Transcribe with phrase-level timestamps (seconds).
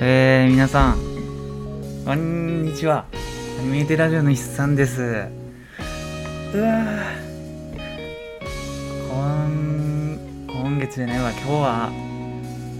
[0.00, 0.98] えー、皆さん、
[2.04, 3.06] こんにちは。
[3.58, 5.02] アニメーテラジオの一さんです。
[5.02, 5.04] う
[6.60, 6.84] わ
[9.10, 11.92] 今、今月じゃないわ、今日は、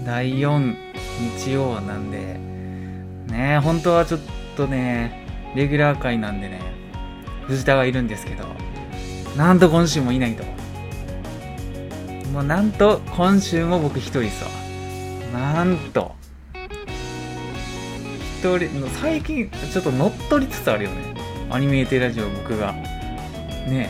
[0.05, 0.75] 第4
[1.45, 2.39] 日曜なんで、
[3.27, 4.19] ね本当はちょっ
[4.55, 5.27] とね、
[5.57, 6.61] レギュラー会なんでね、
[7.47, 8.45] 藤田がいるんですけど、
[9.35, 10.45] なんと今週もいないと。
[12.31, 14.49] もうなんと今週も僕一人ですわ。
[15.33, 16.18] なんと。
[18.39, 21.13] 一人の最近ちょっと乗っ取りつつあるよね。
[21.49, 22.71] アニメーテーラジオ僕が。
[22.71, 23.89] ね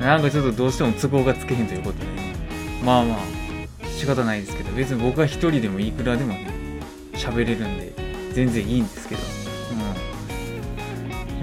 [0.00, 2.12] なんかちょっとどうしても都合がつけへんということで、ね、
[2.82, 3.18] まあまあ
[3.86, 6.50] 仕方ないですけど、別に僕は一人でもいくらでもね、
[7.12, 7.92] 喋れるんで、
[8.32, 9.20] 全然いいんですけど。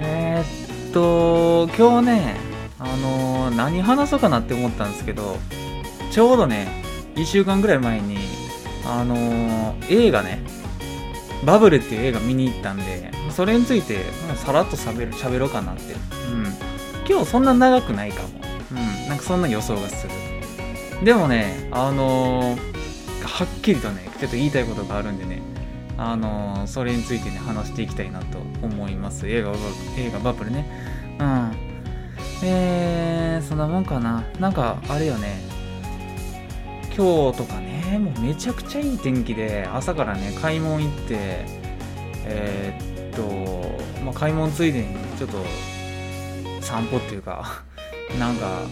[0.00, 0.04] ん。
[0.04, 2.36] えー、っと、今日ね、
[2.80, 5.36] あのー、何話そうかなって思ったんですけど、
[6.10, 6.66] ちょうどね、
[7.14, 8.18] 1週間ぐらい前に、
[8.84, 10.55] あのー、映画ね、
[11.44, 15.82] バブルっていう映画見に行ったんで、それについて、もうさらっと喋る、喋ろうかなって。
[15.92, 16.46] うん。
[17.08, 18.28] 今日そんな長くないかも。
[18.72, 19.08] うん。
[19.08, 20.12] なんかそんな予想がする。
[21.04, 22.56] でもね、あのー、
[23.22, 25.42] はっきりとね、ちょっと言いたいことがあるんでね、
[25.98, 29.28] あのー、それについてね、話していきたいなと思います。
[29.28, 29.52] 映画、
[29.98, 30.66] 映画バブルね。
[31.18, 31.52] うん。
[32.42, 34.24] えー、そんなもんかな。
[34.40, 35.40] なんか、あれよね。
[36.96, 41.44] 今日とかね、えもうめちゃくちゃいい天気で、朝からね、買い物行って、
[42.24, 45.38] えー、っと、まあ、買い物ついでにちょっと
[46.60, 47.62] 散歩っていうか、
[48.18, 48.62] なんか、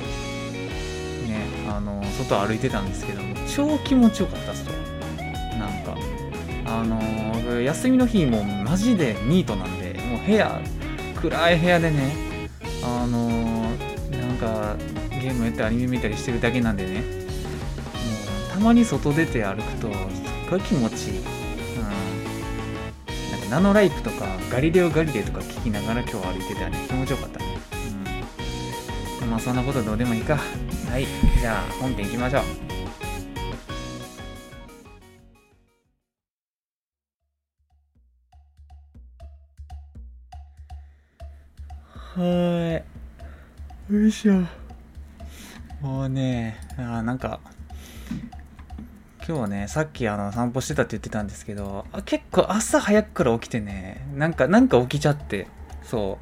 [1.28, 4.72] ね、あの、外歩いてたんですけども、超気持ちよかったっすよ。
[5.58, 5.96] なんか、
[6.66, 10.60] あの、休みの日もマジでニートなんで、もう部屋、
[11.20, 12.34] 暗い部屋でね、
[12.84, 14.76] あのなんか
[15.10, 17.23] ゲームやってアニメ見たりしてるだけなんでね
[18.54, 19.98] たまに外出て歩くとすっ
[20.48, 21.24] ごい気持ちいい、うん、
[23.32, 26.86] なんかナノライフとかガリレオ・ガリレイとか聞きながら今日歩いてたね。
[26.86, 27.46] 気持ちよかったね。
[29.22, 29.30] うん。
[29.30, 30.36] まあそんなことどうでもいいか。
[30.36, 31.06] はい。
[31.40, 32.42] じゃあ本編行きましょう。
[42.20, 42.82] は
[43.90, 43.92] い。
[43.92, 44.44] よいしょ。
[45.80, 47.40] もうね、あなんか、
[49.26, 55.46] 今日はね、さっきあの散歩してたって言ってたんですけど、結構朝早くから起きてね、なんか、なんか起きちゃって、
[55.82, 56.18] そ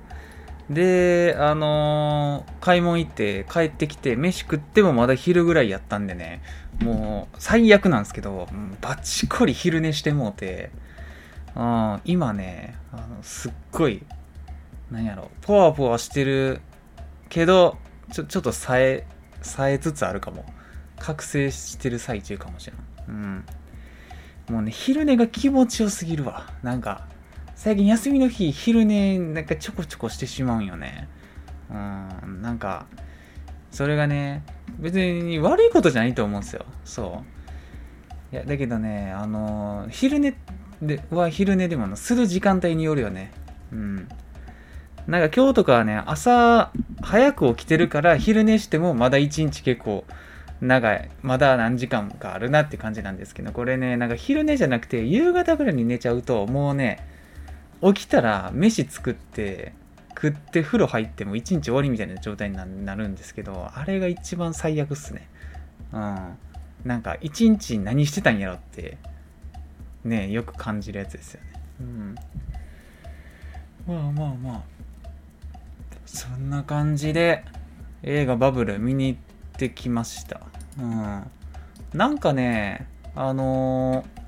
[0.71, 0.73] う。
[0.73, 6.43] で、あのー、買い物行って帰ってきて、飯食ってもまだ昼ぐらいやったんでね、
[6.81, 8.47] もう最悪なんですけど、
[8.81, 10.71] バチコリ昼寝してもうて、
[11.57, 14.05] うん、今ね、あのすっごい
[14.93, 16.61] なんやろ、ポワポワしてる
[17.29, 17.79] けど、
[18.13, 19.07] ちょ、ちょっと冴え、
[19.43, 20.45] 冴えつつあるかも。
[21.03, 22.92] 覚醒してる最中かもしれん。
[23.09, 23.45] うん。
[24.49, 26.47] もうね、昼寝が気持ちよすぎるわ。
[26.63, 27.07] なんか、
[27.55, 31.09] 最近休みの日、昼寝なんかちょこちょこしてしまうんよね。
[31.71, 32.87] うん、なんか、
[33.71, 34.43] それがね、
[34.79, 36.65] 別に悪いことじゃないと思うんですよ。
[36.85, 37.23] そ
[38.33, 38.35] う。
[38.35, 40.35] いや、だけどね、あの昼寝
[40.83, 43.33] では昼寝でもする時間帯によるよね。
[43.73, 44.09] うん。
[45.07, 46.71] なんか今日とかはね、朝
[47.01, 50.05] 早く起きてるから昼寝してもまだ一日結構
[50.63, 51.11] 長い。
[51.23, 57.05] まだ何時間かあるなって感じなんですけど、これね、なんか昼寝じゃなくて夕方ぐらいに寝ちゃうともうね、
[57.83, 59.75] 起きたら飯作って、
[60.15, 65.29] 食って風呂入っても一日終わりみたいな状態になるんですけど、あれが一番最悪っすね。
[65.93, 66.39] うん。
[66.85, 68.99] なんか一日何してたんやろって、
[70.05, 71.53] ね、よく感じるやつですよね。
[71.81, 72.15] うん。
[73.89, 74.63] まあまあまあ。
[76.07, 77.45] そんな感じで
[78.05, 79.21] 映画バブル見に行っ
[79.59, 80.52] てきました。
[80.79, 81.31] うん。
[81.93, 84.23] なんかね、あのー、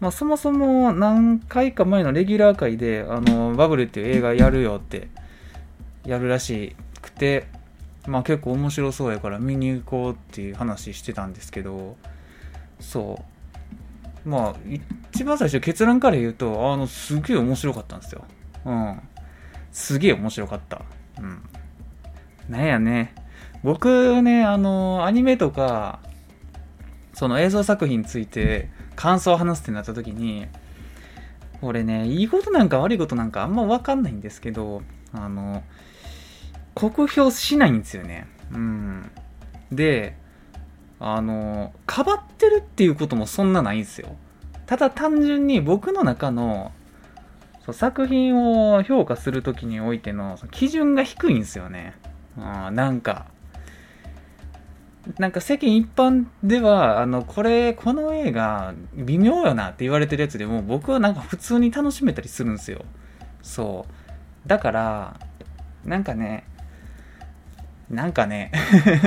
[0.00, 5.08] まあ、そもそも何回か前のレギュラー回で、あの、バブルっていう映画やるよって
[6.04, 7.46] やるらしくて、
[8.06, 11.96] まあ結構面白そうやから見に行こうっていう話してたんですけど、
[12.80, 13.22] そ
[14.24, 14.28] う。
[14.28, 14.56] まあ、
[15.12, 18.24] 一番最初結論から言うと、あの、すげえ面白かったんですよ。
[18.64, 19.00] うん。
[19.72, 20.82] すげえ面白かった。
[21.18, 21.42] うん。
[22.48, 23.14] なんやね。
[23.62, 26.00] 僕ね、あの、アニメとか、
[27.12, 30.46] その映像作品について感想を話すってなった時に、
[31.60, 34.82] 俺ね、いいことなんか悪いことなんかあんま分かんないんですけど、
[35.12, 35.62] あの、
[36.74, 38.26] 酷評しないんですよね。
[38.52, 39.10] うん。
[39.70, 40.16] で、
[40.98, 44.16] あの、かばってるっていうこともそんなないんですよ。
[44.66, 46.72] ただ単純に僕の中の
[47.64, 51.94] そう作品を評価するときにおいての基準が低いんですよね。
[52.38, 53.26] あなんか、
[55.18, 62.84] なんか世間一般では、あの、これ、この映画、微妙よなって言われてるやつでも、僕はなんか普通に楽しめたりするんですよ。
[63.42, 63.86] そ
[64.46, 64.48] う。
[64.48, 65.20] だから、
[65.84, 66.44] なんかね、
[67.90, 68.50] なんかね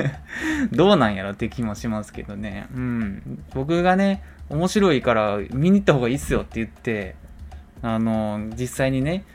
[0.72, 2.68] どうなんやろって気もしますけどね。
[2.76, 3.44] うん。
[3.54, 7.16] 僕がね、面白いから見に行った方がいいっすよって言って、
[7.82, 9.26] あの、実際にね、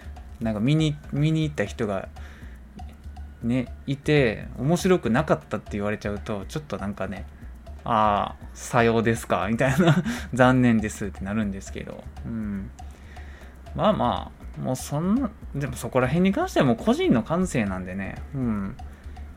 [0.41, 2.09] なんか見に、見に行った人が
[3.43, 7.27] ね、いて、面白くなかったって言われちゃうと、ちょっとなんかね、
[7.85, 10.03] ああ、さようですか、みたいな
[10.35, 12.71] 残念ですってなるんですけど、うん。
[13.75, 18.77] まあまあ、もうそんな、でもそこら辺に関してはもう個人の感性なんでね、うん。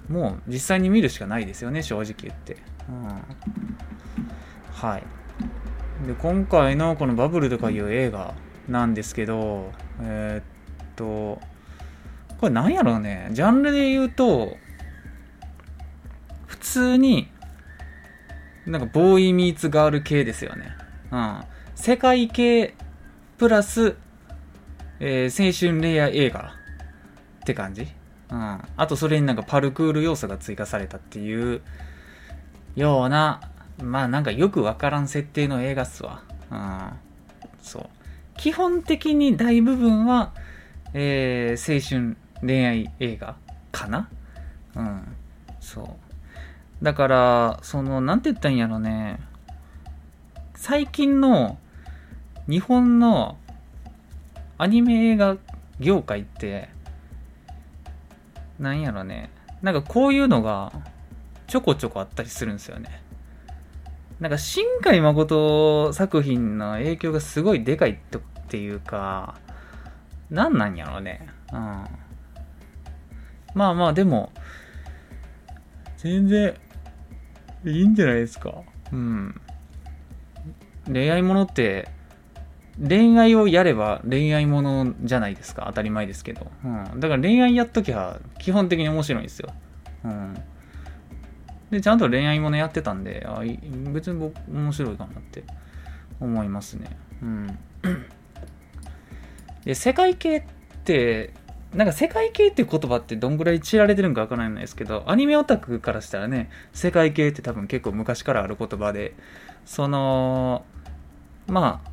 [0.10, 2.58] もう実際に見るしかないですよね、正直言って。
[2.90, 3.24] うん。
[4.72, 5.04] はい。
[6.06, 8.34] で、今回のこのバブルとかいう映画
[8.68, 9.72] なんですけど、
[10.02, 11.40] えー、っと、
[12.44, 13.30] これなんやろうね。
[13.32, 14.58] ジャンルで言うと、
[16.46, 17.30] 普通に、
[18.66, 20.76] なんかボーイミーツガール系ですよね。
[21.10, 21.42] うん。
[21.76, 22.76] 世界系
[23.38, 23.96] プラス、
[25.00, 26.54] えー、青春レイヤー映画
[27.44, 27.88] って感じ
[28.30, 28.60] うん。
[28.76, 31.62] あとそれになんかパルクール要素が追加されたっていう
[32.76, 33.40] ような、
[33.82, 36.24] まあなんかよくわからん設定の映画っすわ。
[36.52, 36.92] うん。
[37.62, 37.84] そう。
[38.36, 40.34] 基本的に大部分は、
[40.94, 43.36] えー、青春恋愛映画
[43.72, 44.10] かな？
[44.76, 45.16] うん。
[45.60, 45.88] そう。
[46.84, 49.20] だから、その、なんて言ったんやろね。
[50.56, 51.58] 最近の
[52.48, 53.38] 日本の
[54.58, 55.38] アニメ映画
[55.80, 56.70] 業界って、
[58.60, 59.30] なんやろね。
[59.62, 60.74] なんかこういうのが
[61.48, 63.02] ちょこちょこあったりするんですよね。
[64.20, 67.98] なんか新海誠作品の影響がすごいでかいっ
[68.48, 69.36] ていうか、
[70.30, 71.28] なんなんやろね。
[71.52, 71.86] うん。
[73.54, 74.32] まあまあ、でも、
[75.98, 76.54] 全然、
[77.66, 78.62] いいんじゃないですか。
[78.92, 79.42] うん。
[80.92, 81.90] 恋愛ものって、
[82.82, 85.66] 恋愛をやれば恋愛ものじゃないですか。
[85.68, 86.52] 当たり前ですけど。
[86.66, 87.00] うん。
[87.00, 89.54] だから恋愛やっときゃ基本的に面白いんですよ。
[90.04, 90.34] うん。
[91.70, 93.42] で、ちゃんと恋愛ものやってたんで、あ
[93.92, 95.44] 別に僕面白いかなって
[96.20, 96.98] 思いますね。
[97.22, 97.60] うん。
[99.64, 100.44] で、世界系っ
[100.84, 101.34] て、
[101.74, 109.16] なんか世界系っていう言葉ってどんぐらい知られてるんかわからないんですけど、アニメオタクからしたらね、世界系って多分結構昔からある言葉で、
[109.66, 110.66] その、
[111.48, 111.92] まあ、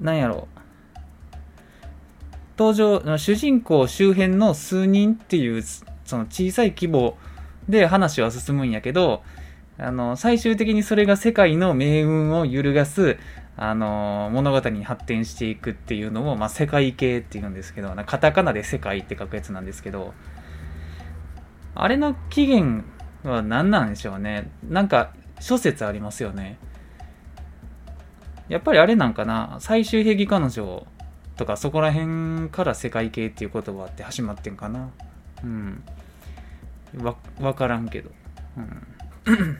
[0.00, 0.60] なんやろう。
[2.58, 7.16] 登場、主人公周辺の数人っていう、その小さい規模
[7.68, 9.22] で話は進むんやけど、
[9.78, 13.18] あの、最終的にそれが世界の命運を揺るがす、
[13.62, 20.14] あの物語に発展していくっていうのを、まあ、世界系っていうんですけどカタカナで世界って書くやつなんですけど
[21.74, 22.84] あれの起源
[23.22, 24.50] は何なんでしょうね。
[24.66, 26.58] なんか諸説ありますよね。
[28.48, 29.58] やっぱりあれなんかな？
[29.60, 30.86] 最終兵器彼女
[31.36, 34.90] とかそこら辺から世界系っていう言葉って始まってんかな？
[35.44, 35.84] うん。
[37.02, 38.10] わ分からんけど。
[38.56, 38.86] うん。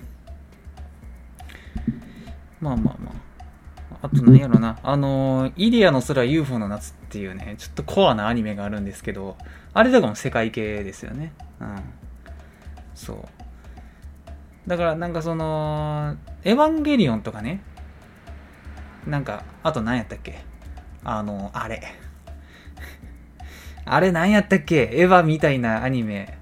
[2.61, 3.30] まあまあまあ。
[4.03, 9.37] あと何やろな、あのー、イデアの空 UFO の夏っていうね、ちょっとコアなアニメがあるんですけど、
[9.75, 11.33] あれとかも世界系ですよね。
[11.61, 11.77] うん。
[12.95, 14.69] そう。
[14.69, 17.63] だからなんかその、エヴァンゲリオンとかね、
[19.07, 20.39] なんか、あと何やったっけ？
[21.05, 21.83] あの、あれ。
[23.85, 24.91] あれ何やったっけ？
[24.93, 26.39] エヴァみたいなアニメ。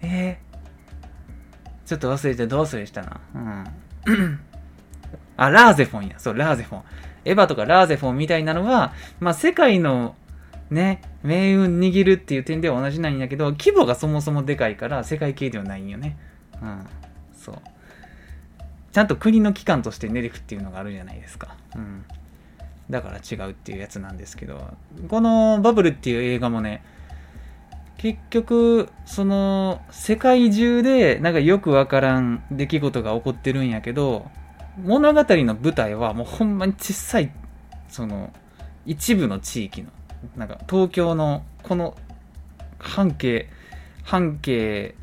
[0.00, 3.20] えー、ちょっと忘れてどうするしたな。
[3.34, 3.64] うん。
[5.36, 6.18] あ、ラーゼフォンや。
[6.18, 6.82] そう、ラーゼフォン。
[7.24, 10.14] エヴァとかラーゼフォンみたいなのは、まあ、世界の
[10.70, 16.16] ね、命運握るっていう点では同じなんやけど、規模がそもそもでかいから世界系ではないんよね。
[16.60, 16.86] うん。
[17.36, 17.56] そう。
[18.92, 21.56] ちゃんと国の機関としてネレフっていうのがあるじゃないですか。
[21.74, 22.04] うん。
[22.90, 24.74] だから違うっていうやつなんですけど、
[25.08, 26.82] このバブルっていう映画もね、
[27.98, 34.30] 結局、その、世界中でなんかよくわからん出来事が起こってるんやけど、
[34.78, 37.32] 物語の舞台はもうほんまに小さい、
[37.88, 38.32] その、
[38.84, 39.90] 一部の地域の、
[40.36, 41.96] なんか東京のこの
[42.78, 43.48] 半径、
[44.04, 44.94] 半径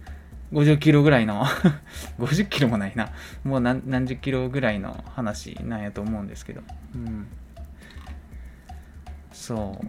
[0.53, 1.43] 50キロぐらいの
[2.19, 3.09] 50キロもないな。
[3.43, 6.61] もう何十キロぐらいの話なんやと思うんですけど。
[6.95, 7.27] うん。
[9.31, 9.85] そう。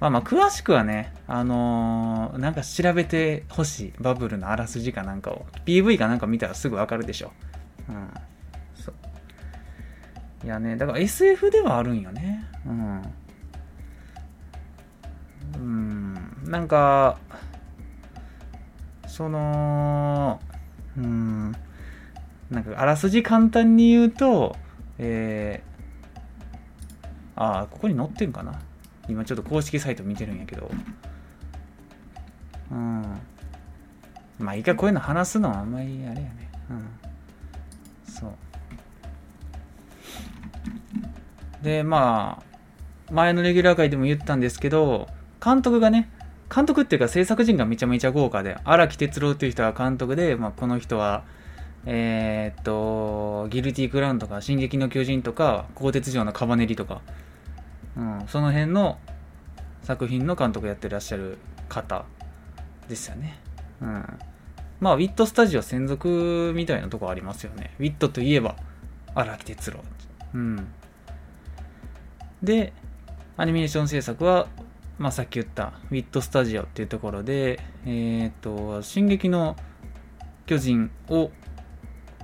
[0.00, 3.92] まあまあ、詳しくはね、あのー、なんか調べてほしい。
[4.00, 5.44] バブルのあらすじかなんかを。
[5.66, 7.32] PV かなんか見たらすぐわかるでしょ。
[7.90, 8.10] うん。
[10.44, 12.44] いやね、だから SF ではあるんよね。
[12.66, 13.02] うん。
[15.54, 17.18] うん、なんか、
[19.06, 20.40] その、
[20.96, 21.52] うん、
[22.50, 24.56] なんかあらすじ簡単に言うと
[25.02, 28.60] えー、ああここに載ってんかな。
[29.08, 30.70] 今ちょっと公式サイト見てるんやけど。
[32.70, 33.02] うん。
[34.38, 36.50] まあいいかこういうの話すのはあんまりあれやね。
[36.70, 36.99] うん。
[41.62, 45.08] でまあ前のレギュラー回でも言ったんですけど
[45.44, 46.10] 監督がね
[46.54, 51.24] 監督っていうか制作陣がめちゃめちゃ豪華で荒木哲郎っていう人が監督で、まあ、この人は
[51.86, 57.00] えー、っとギルティー・クラウンとか進撃の巨人とか鋼鉄城のカバネリとか、
[57.96, 58.98] うん、その辺の
[59.82, 61.38] 作品の監督やってらっしゃる
[61.68, 62.04] 方
[62.88, 63.38] ですよね。
[63.80, 64.18] うん。
[64.80, 67.74] まあ、ウィットスタジオ専属みたいなとこありますよね。
[67.78, 68.56] ウィットといえば、
[69.14, 69.80] 荒木哲郎。
[70.34, 70.66] うん。
[72.42, 72.72] で、
[73.36, 74.48] アニメーション制作は、
[74.98, 79.56] まあ、さっき言ったウィットスタジオっていうところで、えっ、と、進撃の
[80.46, 81.30] 巨人を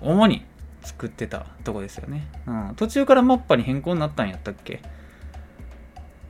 [0.02, 0.44] 主に
[0.82, 2.28] 作ってたとこですよね。
[2.46, 2.74] うん。
[2.76, 4.82] 途中からマッパに変更になったんやったっけ？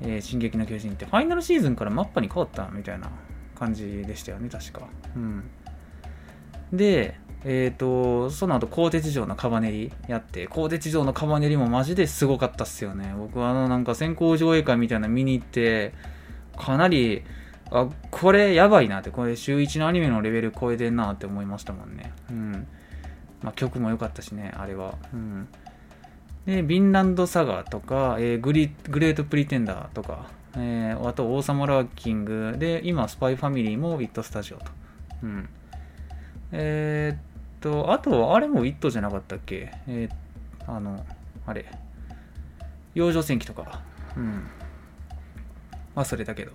[0.02, 3.10] えー、進撃の巨人って、ファイナルシーズンからマッパに変わったみたいな
[3.58, 4.88] 感じでしたよね、確か。
[5.16, 5.50] うん。
[6.72, 13.14] で、えっ、ー、と、その後、鋼鉄城のカバネリやって、鋼鉄城のカバネリもマジですごかったっすよね。
[13.16, 15.92] 僕はあの、なんか先行上映会みたいなの見に行って、
[16.56, 17.22] かなり、
[17.70, 22.12] あ、これやばいなって、これ週1のアニメのレベル超えてんなって思いましたもんね。
[22.30, 22.66] うん。
[23.42, 24.94] まあ、曲も良かったしね、あれは。
[25.12, 25.48] うん。
[26.46, 34.64] で、ヴィンランドサガとか、えー、グリグレートプリテンダーとか、えー、あと王様ラーキングで、今、スパイファミリーもウィットスタジオと。
[35.24, 35.48] うん。
[36.52, 37.18] えー、っ
[37.60, 39.72] と、あとは、あれもウィットじゃなかったっけ？
[39.86, 41.04] えー、あの、
[41.46, 41.66] あれ。
[42.94, 43.82] 養生戦記とか。
[44.16, 44.46] うん。
[45.94, 46.52] 忘れたけど。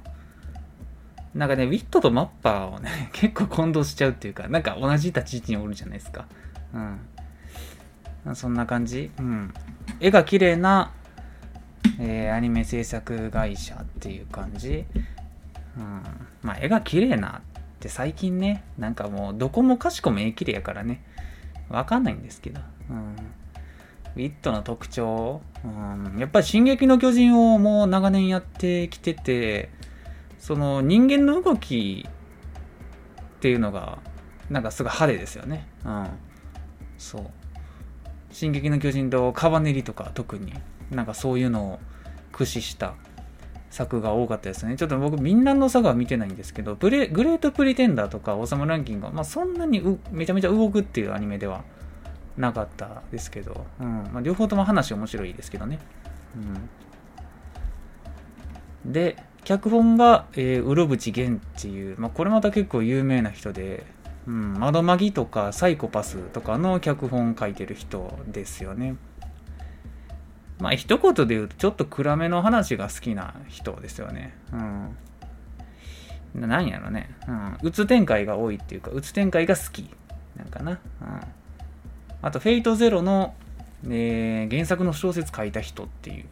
[1.33, 6.25] なんかね、ウィットとマッパーをね、 結構混同しちゃうっていうか、なんか同じ立ち位置におるじゃないですか。
[6.73, 6.79] う
[8.31, 8.35] ん。
[8.35, 9.11] そんな感じ。
[9.17, 9.53] うん。
[9.99, 10.91] 絵が綺麗な、
[11.99, 14.85] えー、アニメ制作会社っていう感じ。
[15.77, 16.01] うん。
[16.43, 17.41] まあ、絵が綺麗な
[17.81, 21.03] って最近ね、なんかもうどこもかしこも絵綺麗やからね、
[21.67, 22.61] わかんないんですけど。
[22.89, 23.15] うん。
[24.15, 29.69] ウィットの特徴、うん、やっぱり「進撃の巨人」をもう長年やってきてて
[30.37, 33.99] その人間の動きっていうのが
[34.49, 35.65] なんかすごい派手ですよね。
[35.85, 36.07] うん。
[36.97, 37.25] そう。
[38.31, 40.53] 進撃の巨人とカバネリとか特に
[40.89, 41.79] なんかそういうのを
[42.33, 42.95] 駆使した
[43.71, 44.75] 作が多かったですね。
[44.75, 51.63] ちょっと僕、みんなのサガは見てないんですけど、グレートプリテンダーとか王様ランキングは、まあ、そんなにめちゃめちゃ動くっていうアニメでは
[52.37, 55.79] なかったですけど、うんまあ、両方とも話面白いですけどね。
[58.85, 63.85] うん、で、脚本が、えー、うろぶち源っていう、まあ、これまた結構有名な人で、
[64.27, 68.95] うん、窓マギとかサイコパスとかの脚本書いてる人ですよね。
[70.61, 74.33] まあ一言で言うとちょっと暗めの話が好きな人ですよね。
[74.53, 74.95] うん。
[76.35, 77.09] 何やろね。
[77.27, 77.57] うん。
[77.63, 79.89] うつ展開が多いっていうか、うつ展開が好き。
[80.37, 80.71] なんかな。
[80.71, 80.79] うん。
[82.21, 83.33] あと、フェイトゼロの、
[83.85, 86.25] えー、原作の小説書いた人っていう、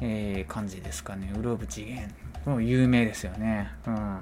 [0.00, 1.32] えー、感じですかね。
[1.38, 2.14] うろぶちげん。
[2.46, 3.70] もう有名ですよね。
[3.86, 4.20] うん。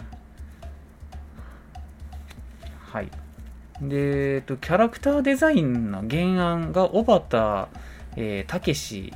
[2.93, 3.11] はい。
[3.81, 7.69] で、えっと、キャラクターデザインの原案が小畑
[8.17, 9.13] えたけし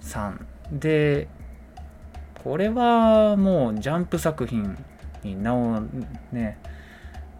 [0.00, 1.28] さんで、
[2.42, 4.76] これはもうジャンプ作品
[5.22, 5.80] に名を
[6.32, 6.58] ね、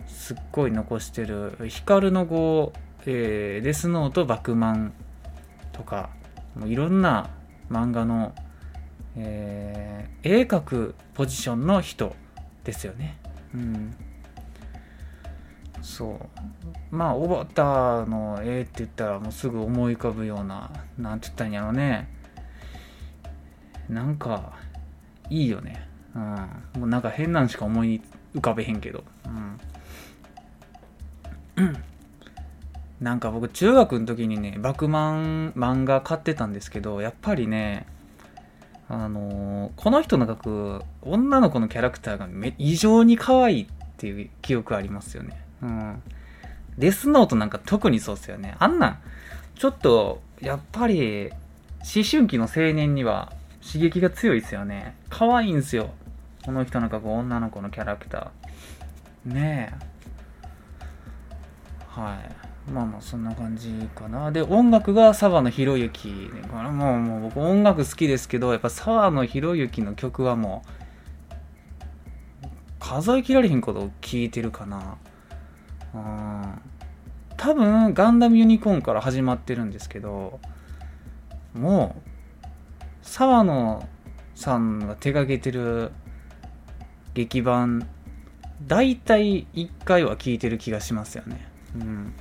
[0.06, 2.72] すっごい残してる、光の語、
[3.06, 4.92] えー、デスノート、バクマン
[5.72, 6.10] とか、
[6.56, 7.30] もういろんな
[7.70, 8.34] 漫画の、
[9.16, 12.16] えー、絵描くポジションの人
[12.64, 13.18] ですよね。
[13.54, 13.94] うん。
[15.86, 16.18] そう。
[16.90, 22.08] まあ小畑の絵って言ったらもうすぐ思い浮かぶようななんて言ったんやろうね。
[23.88, 24.54] なんか
[25.30, 25.88] いいよね。
[26.14, 26.80] うん。
[26.80, 28.02] もうなんか変なんしか思い
[28.34, 29.04] 浮かべへんけど。
[31.56, 31.76] うん。
[33.00, 37.86] なんか僕中学の時にねバクマン漫画買ってたんですけどやっぱりね
[38.88, 43.66] あのー、この人の描く女の子のキャラクターがめ異常に可愛いっ
[43.96, 45.45] ていう記憶ありますよね。
[45.62, 46.02] うん。
[46.78, 48.54] デスノートなんか特にそうっすよね。
[48.58, 48.98] あんなん、
[49.54, 51.30] ちょっと、やっぱり、
[51.78, 53.32] 思春期の青年には
[53.66, 54.96] 刺激が強いですよね。
[55.08, 55.90] 可愛いんすよ。
[56.44, 59.32] この人の描く女の子のキャラクター。
[59.32, 59.96] ねえ。
[61.88, 62.70] はい。
[62.70, 64.30] まあまあそんな感じかな。
[64.32, 66.30] で、音楽が沢野博之。
[66.50, 70.68] これもうもう僕音楽好きですけど、やっぱ沢野博之の曲はもう、
[72.78, 74.96] 数え切られへんことを聴いてるかな。
[75.94, 76.60] うん。
[77.36, 80.40] 多分ガンダムユニコーンから始まってるんですけど
[81.54, 81.96] も
[82.42, 82.46] う
[83.02, 83.86] 沢野
[84.34, 85.92] さんが手掛けてる
[87.14, 87.88] 劇版
[88.66, 91.46] 大体1回は聞いてる気がしますよね。
[91.74, 92.14] うん、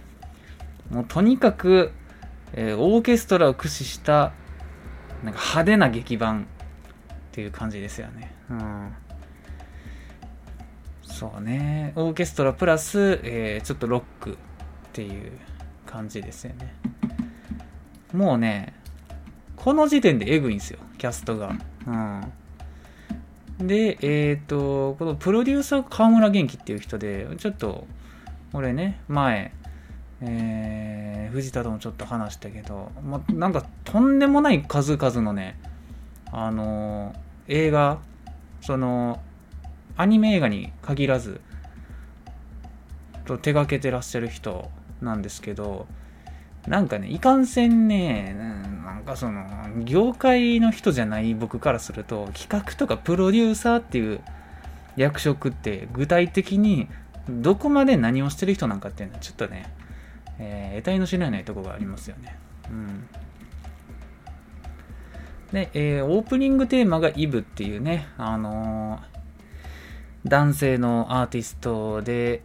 [0.91, 1.91] もうとにかく、
[2.53, 4.33] えー、オーケストラを駆使した
[5.23, 6.45] なんか派手な劇版っ
[7.31, 8.33] ていう感じですよね。
[8.49, 8.93] うん、
[11.15, 11.93] そうね。
[11.95, 14.35] オーケストラプラス、えー、ちょっとロックっ
[14.91, 15.31] ていう
[15.85, 16.75] 感じですよね。
[18.11, 18.73] もうね、
[19.55, 21.55] この時点でエグいんですよ、キャストが。
[21.87, 27.87] うんで、えっ、ー、と、このプロデューサー河村元気っていう人で、ちょっと、
[28.51, 29.53] 俺ね、前、
[30.19, 35.57] えー、藤田ともちょっと話したけど、ま、なんかとんでもない数々のね、
[36.33, 37.99] あのー、映画、
[38.59, 39.21] その、
[39.97, 41.41] アニメ映画に限らず、
[43.25, 44.69] と手がけてらっしゃる人
[45.01, 45.87] なんですけど、
[46.67, 48.35] なんかね、いかんせんね、
[48.83, 49.45] なんかその、
[49.83, 54.21] 業界の人じゃない僕からすると、企画とかプロデューサーっていう
[54.95, 56.87] 役職って具体的に
[57.29, 59.73] どこまで何をしてる人なんかっていうのはちょっとね、
[60.39, 62.37] えー、得体の知らないとこがありますよね。
[62.69, 63.07] うん。
[65.51, 69.14] で、えー、オープニングテーマがイブっていうね、あのー、
[70.25, 72.43] 男性のアーティストで、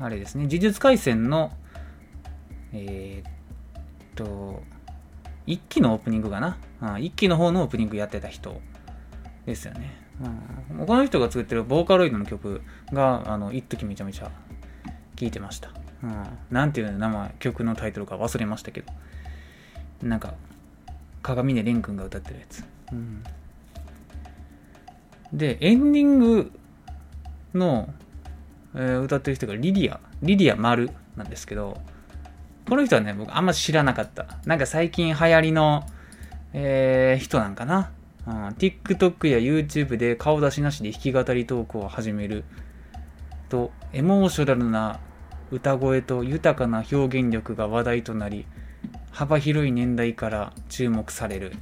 [0.00, 1.52] あれですね、呪術廻戦の
[2.72, 3.32] えー、っ
[4.14, 4.62] と、
[5.46, 8.60] 1期のオープニングかな？1期の方のオープニングやってた人
[9.46, 9.96] ですよね。
[10.78, 12.62] うん、この人が作ってるボーカロイドの曲
[12.92, 14.30] が、あの、一時めちゃめちゃ
[15.16, 15.70] 聴いてました。
[16.02, 18.92] うん、なんていう名前、曲のタイトルか忘れましたけど。
[20.02, 20.34] なんか、
[21.22, 22.64] 鏡根蓮くんが歌ってるやつ。
[22.92, 23.22] うん、
[25.32, 26.52] で、エンディング
[27.56, 27.92] の、
[28.74, 31.80] えー、歌ってる人がリリア、リリア丸なんですけど、
[32.68, 34.26] この人はね、僕あんま知らなかった。
[34.44, 35.86] なんか最近流行りの、
[36.52, 37.90] えー、人なんかな。
[38.26, 42.44] うん、TikTok や YouTube で顔出しなしで弾き語りトークを始める
[43.48, 44.98] と、エモーショナルな
[45.52, 48.46] 歌声と豊かな表現力が話題となり、
[49.12, 51.54] 幅広い年代から注目されるっ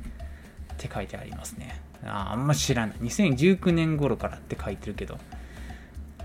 [0.78, 1.80] て書いてありますね。
[2.04, 2.96] ああんま知らない。
[2.96, 5.18] 2019年頃からって書いてるけど、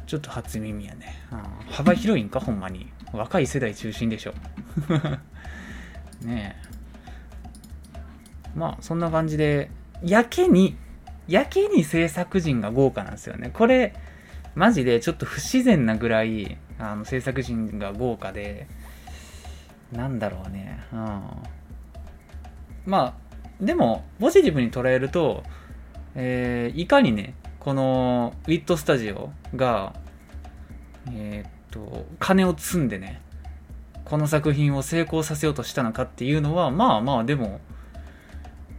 [0.09, 1.13] ちょっと初耳やね。
[1.69, 2.91] 幅広いんか、ほんまに。
[3.13, 4.33] 若い世代中心でしょ。
[6.25, 6.69] ねえ。
[8.55, 9.69] まあ、そんな感じで、
[10.01, 10.75] やけに、
[11.27, 13.51] やけに制作陣が豪華なんですよね。
[13.53, 13.93] これ、
[14.55, 18.65] マジでちょっと不自然なぐらい、あの、制作陣が豪華で、
[19.91, 20.79] なんだろうね。
[20.91, 21.21] うん。
[22.87, 23.13] まあ、
[23.63, 25.43] でも、ポジティブに捉えると、
[26.15, 29.93] えー、いかにね、このウィットスタジオが、
[31.11, 33.21] えー、っと、金を積んでね、
[34.05, 37.59] この作品を成功させようとしたのかっていうのは、まあまあでも、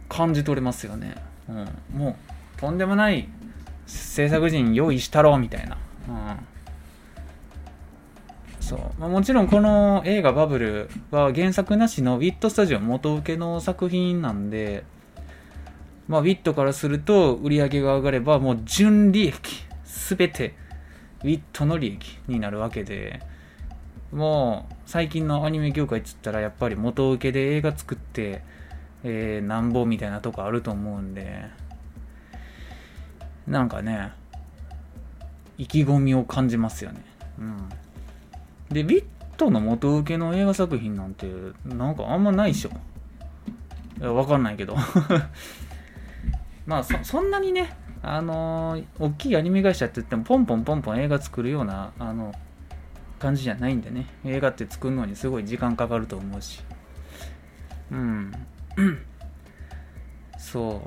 [0.09, 1.15] 感じ取れますよね。
[1.47, 1.69] うん。
[1.97, 2.17] も
[2.57, 3.29] う、とんでもない
[3.85, 5.77] 制作陣用意したろ、みたいな。
[6.09, 6.37] うん。
[8.59, 8.79] そう。
[8.99, 14.83] まあ、もちろんこの映画バブルは原作なしのウィットスタジオ元請けの作品なんで、
[16.07, 20.55] まあ、ウィットからすると売り上げが上がればもう純利益すべて
[21.23, 23.21] ウィットの利益になるわけで
[24.11, 28.41] もう最近のアニメ業界っつったらやっぱり元請けで映画作って、
[29.03, 31.45] えー、なんぼみたいなとこあると思うんで
[33.47, 34.11] なんかね
[35.57, 37.05] 意気込みを感じますよね。
[37.37, 37.69] うん。
[38.69, 39.05] でウィッ
[39.37, 41.27] トの元請けの映画作品なんて
[41.65, 42.71] なんかあんまないでしょ。
[43.99, 44.75] いやわかんないけど。
[46.65, 52.33] まあそんなにねあのー、大きいアニメ会社って言ってもポンポンポンポン映画作るようなあの
[53.19, 54.07] 感じじゃないんでね。
[54.25, 56.63] 映画って作るのにすごい時間かかると思うし。
[57.91, 58.31] うん。
[60.39, 60.81] そ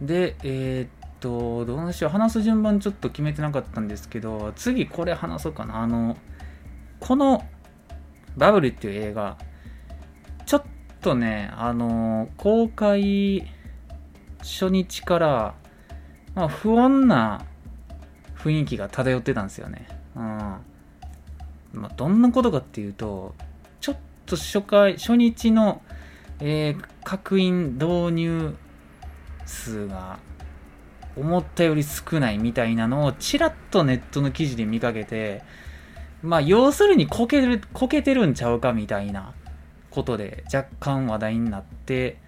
[0.00, 0.06] う。
[0.06, 0.88] でえー、っ
[1.18, 2.10] とどうしよう。
[2.10, 5.82] 話す順番ちょっと決めてなかったんですけど次これ話そうかな。
[5.82, 6.16] あの
[7.00, 7.44] この
[8.36, 9.36] バブルっていう映画
[10.46, 10.62] ちょっ
[11.00, 13.50] とねあの公開
[14.42, 15.54] 初日から
[16.34, 17.44] まあ、不穏な
[18.36, 19.88] 雰囲気が漂ってたんですよね。
[20.16, 20.22] うん。
[20.22, 20.60] ま
[21.84, 23.34] あ、どんなことかっていうと、
[23.80, 25.82] ちょっと初回、初日の、
[26.40, 28.56] えー、確認導入
[29.44, 30.18] 数が
[31.16, 35.42] 思ったより少ないみたいなのをちらっとネットの記事で見かけて、
[36.22, 39.34] まあ、要するにこける、こけてるんちゃうかみたいな
[39.90, 42.18] ことで若干話題になって、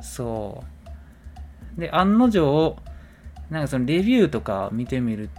[0.00, 0.79] そう。
[1.80, 2.76] で、案の定、
[3.50, 5.30] なんかそのレビューとか見てみる、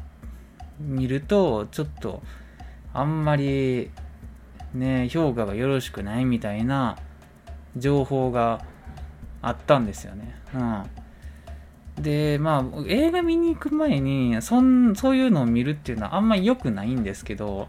[0.80, 2.22] 見ると、ちょっと、
[2.94, 3.90] あんまり
[4.74, 6.98] ね、評価がよろしくないみたいな
[7.78, 8.66] 情報が
[9.42, 10.36] あったんですよね。
[10.54, 10.84] うん。
[12.04, 17.68] で、まあ、映画見に行く前に、そん、そういうのを見るっていうのはあんまり良くないんですけど、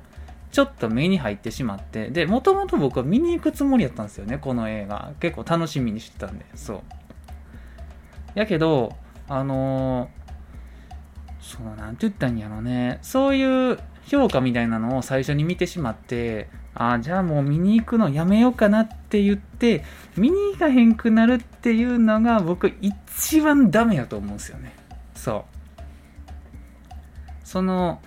[0.53, 5.13] ちょっと目に入ってしまって、で、もともと僕は見に行くつもりやったんですよね、この映画。
[5.19, 6.83] 結構楽しみにしてたんで、そう。
[8.35, 8.97] やけど、
[9.29, 10.09] あのー、
[11.40, 19.85] その、なんて言ったんやろね、そういう評価みたいなのを最初に見てしまって、ああじゃあもう見に行くのやめようかなって言って、
[20.16, 24.75] 見に行かへんくなるっていうのが僕一番ダメやと思うんですよね。
[25.14, 25.53] そう。
[27.45, 28.01] その、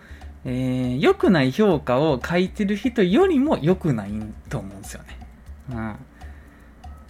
[0.46, 4.12] えー、良くない評価を書いてる人よりも良くない
[4.50, 5.20] と思うんですよね。
[5.72, 5.96] うん。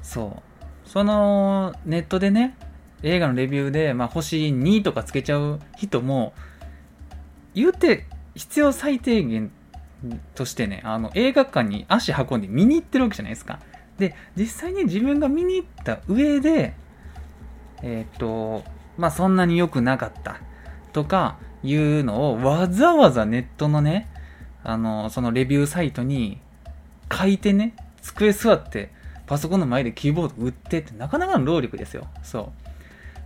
[0.02, 0.44] そ
[0.86, 0.90] う。
[0.90, 2.58] その、ネットでね、
[3.06, 6.34] 映画のレビューで、まあ、星2とかつけちゃう人も、
[7.54, 9.52] 言うて必要最低限
[10.34, 13.60] としてね、あの、映画館に足運んで見に行ってるわけじゃないですか。
[14.00, 16.74] で、実際に自分が見に行った上で、
[17.84, 18.64] えっ、と、
[18.98, 20.38] まあ、そんなに良くなかった
[20.92, 24.10] とかいうのをわざわざネットのね、
[24.64, 26.40] あの、そのレビューサイトに
[27.12, 28.92] 書いてね、机座って
[29.28, 32.08] パソコンの前でキーボード打ってってなかなかの労力ですよ。
[32.24, 32.65] そう。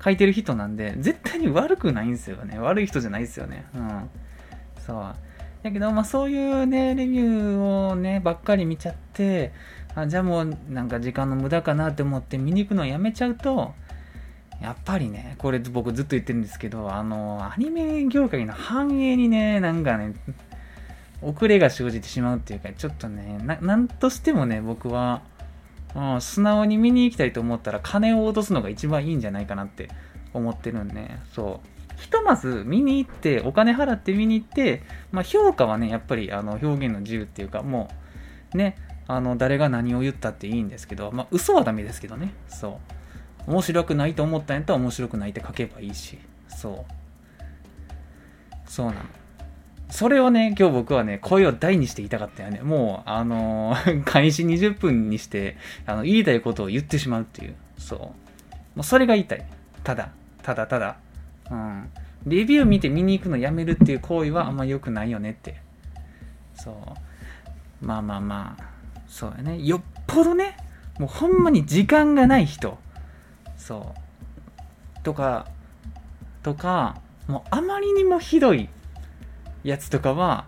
[0.04, 2.58] 書いてる人なんで、絶対に悪くないんですよね。
[2.60, 3.66] 悪い人じゃないですよね。
[3.76, 4.10] うん。
[4.86, 5.16] そう。
[5.64, 9.52] だけど、まあそういうね、レビューをね、ばっかり見ちゃって、
[9.96, 13.74] あじゃあもうなんか時間の無駄かなって思って見に行くのをやめちゃうと、
[14.62, 20.14] やっぱりね、これ僕ずっと言ってるんですけど、あの、アニメ業界の繁栄にね、なんかね、
[21.22, 25.22] 遅れが生じてしまうっていうか、ちょっとね、ななんとしてもね、僕は、
[25.95, 29.89] うん、素直に見に行きたいと思ったら金を落とすのが一番いいんじゃないかなって
[30.34, 31.99] 思ってるんで、そう。
[31.99, 37.89] ひとまず見に行って、お金払って見に行って、まあ、評価はね、やっぱりあの表現の自由っていうか、も
[38.54, 42.80] う、ね、あの、誰が何を言ったっていいんですけど、まあ、嘘はダメですけどね、そ
[43.47, 43.52] う。
[43.52, 46.93] 面白くないと思ったんやったら面白くないって書けばいいし、そう。
[48.65, 48.99] そうなの。
[49.89, 52.62] それをね、今日僕はね、声を大にして言いたかったよね。
[52.62, 57.56] もう、あのー、 開始20分にして、あの、言いたいことを言ってしまうっていう。
[57.78, 57.99] そう。
[57.99, 58.12] も
[58.78, 59.45] うそれが言いたい。
[59.84, 60.10] ただ、
[60.43, 60.97] ただただ。
[61.49, 61.89] うん。
[62.25, 65.62] レビュー見て見に行くのやめるっていう行為はあんま良くないよねって。
[66.54, 66.71] そ
[67.82, 67.86] う。
[67.86, 68.63] まあまあまあ、
[69.08, 69.60] そうやね。
[69.63, 70.56] よっぽどね、
[70.99, 72.78] もうほんまに時間がない人。
[73.58, 75.04] そう。
[75.04, 75.47] とか、
[76.43, 76.97] とか、
[77.28, 78.69] もうあまりにもひどい
[79.63, 80.48] やつとかは、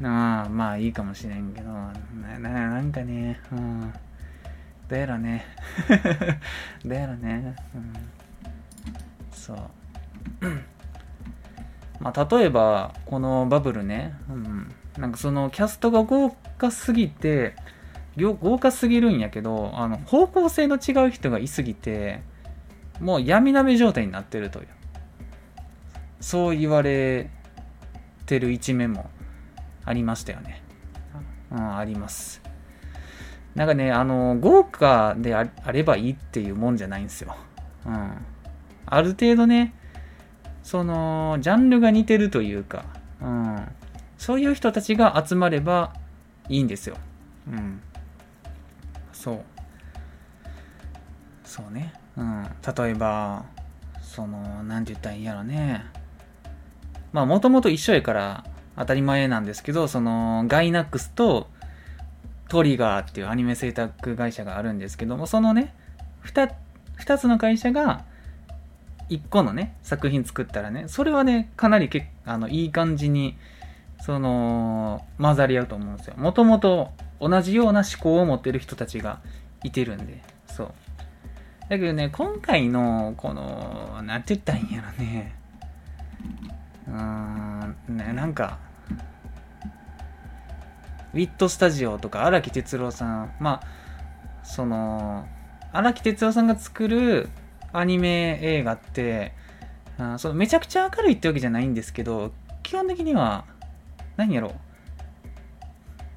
[0.00, 3.92] なあまあいいかもしれんけど、なななんかね、うん。
[4.88, 5.44] どうやらね。
[6.84, 7.54] どうやらね。
[7.74, 7.92] うん。
[9.30, 9.58] そう。
[12.00, 17.56] まあ、例えば、このバブルね、うん、なんかそのキャストが豪華すぎて、
[18.16, 22.22] 豪華すぎるんやけど、あの方向性の違う人がいすぎて、
[23.00, 24.68] もう闇鍋状態になってるという。
[26.20, 27.30] そう言われ
[28.28, 29.08] てる一面も
[29.86, 30.62] ありましたよね。
[31.50, 32.42] うん、あります。
[33.54, 37.34] なんかね、あの、豪華であればいいっていうもんじゃないんですよ。
[37.86, 38.12] うん。
[38.86, 39.74] ある程度ね、
[40.62, 42.84] その、ジャンルが似てるというか、
[43.22, 43.66] うん、
[44.18, 45.94] そういう人たちが集まれば
[46.48, 46.96] いいんですよ。
[47.50, 47.80] うん。
[49.12, 49.40] そう。
[51.44, 51.94] そうね。
[52.16, 52.44] うん。
[52.76, 53.46] 例えば、
[54.02, 55.84] その、なんて言ったらいいやろね。
[57.12, 58.44] まあ、もともと一緒やから
[58.76, 61.48] 当たり前なんですけど、その、ガイナックスと
[62.48, 65.74] トリガーっていうアニメ制作会社があるんですけども、そのね、
[66.22, 66.48] 二
[67.18, 68.04] つの会社が
[69.08, 73.36] 一個のね、作品作ったらね、それはね、かなりけあのいい感じに、
[74.00, 76.14] その、混ざり合うと思うんですよ。
[76.16, 79.20] もともと同じような思考を持ってる人たちが
[79.64, 80.72] いてるんで、そう。
[81.68, 85.34] だけどね、今回の、この、なんて言ったらいいんやろね。
[86.88, 88.58] うーん、ね、なんか、
[91.14, 95.26] ウィットスタジオとか荒木哲郎さん、まあ、その、
[95.72, 97.28] 荒木哲郎さんが作る
[97.72, 99.32] アニメ映画って
[99.98, 103.44] あそのめちゃくちゃ明るいってわけじゃないんですけど基本的には
[104.16, 104.54] 何やろ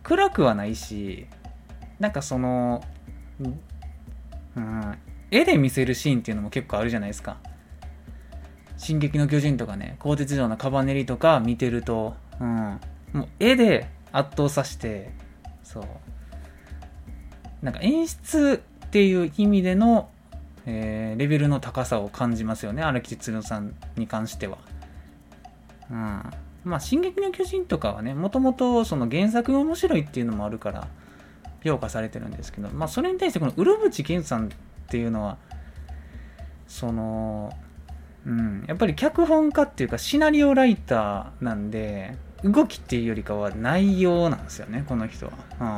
[0.03, 1.27] 暗くはないし
[1.99, 2.83] なんかその、
[4.55, 4.97] うん、
[5.29, 7.37] 絵で見せるシーンっていうのも結構あるじゃないですか
[8.81, 12.79] 「進撃の巨人」とかね鋼鉄城のカバネリとか見てると、うん、
[13.13, 15.11] もう絵で圧倒させて
[15.63, 15.83] そう。
[17.61, 20.09] なんか演出っていう意味での
[20.65, 24.59] えー、レベルの高さを感じますよね荒木哲郎さんに関しては。
[25.89, 26.21] うん、
[26.63, 30.87] まあ「進撃の巨人」とかはねもともとその原作が面白いっていうのもあるから
[31.63, 34.49] 評価されてるんですけど、まあ、それに対してこのウルブチ健さんっ
[34.87, 35.37] ていうのは
[36.67, 37.51] その
[38.25, 38.65] うん。
[38.67, 45.31] やっぱり脚本家っていうかシナリオライターなんで動きっていうよりかは内容なんですよねこの人は、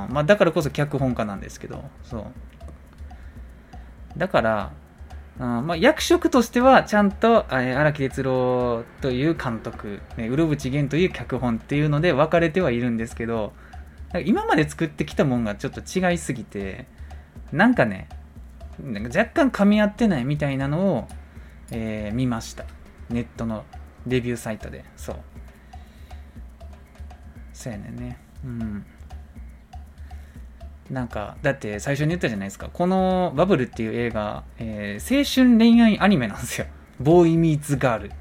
[0.08, 0.14] うん。
[0.14, 1.84] まあ、だからこそ脚本家なんですけど。
[2.04, 2.26] そう。
[4.18, 4.72] だから
[5.40, 5.68] うん。
[5.68, 13.54] まあ、役職としてはちゃんと荒木哲郎という監督、ね、うろぶち源という脚本っていうので分かれてはいるんですけど
[14.26, 16.86] 今まで作ってきたもんがちょっと違いすぎて
[17.52, 18.10] なんかね
[18.80, 21.08] なんか若干噛み合ってないみたいなのを、
[21.72, 22.66] えー、見ました
[23.10, 23.64] ネットの
[24.08, 25.16] レビューサイトでそう
[27.54, 28.86] そうやねんねうん
[30.90, 32.70] なんか、だって最初に言ったじゃないですか。
[32.72, 36.68] このバブルっていう映画、えー、青春恋愛アニメなんですよ。
[37.00, 38.12] ボーイミーツガール。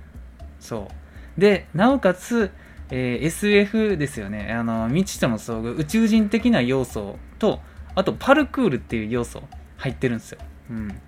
[0.60, 0.88] そ
[1.36, 1.40] う。
[1.40, 2.50] で、なおかつ、
[2.90, 4.52] えー、SF ですよね。
[4.52, 7.60] あの、未知との遭遇、宇宙人的な要素と、
[7.94, 9.42] あとパルクールっていう要素
[9.76, 10.38] 入ってるんですよ。
[10.70, 11.00] うん。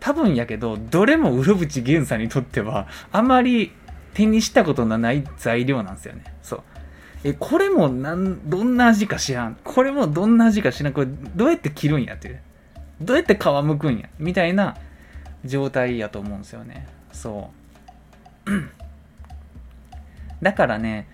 [0.00, 3.72] 多分やけど、どれも室伏源さんにとっては、あまり
[4.14, 6.24] 手にしたことのない材料なんですよね。
[6.42, 6.62] そう。
[7.24, 9.56] え、これもなん、どんな味か知らん。
[9.64, 10.92] これもどんな味か知らん。
[10.92, 12.40] これどうやって切るんやっていう。
[13.00, 14.08] どうやって皮むくんや。
[14.18, 14.76] みたいな
[15.44, 16.86] 状態やと思うんですよね。
[17.12, 17.50] そ
[18.46, 18.50] う。
[20.42, 21.08] だからね、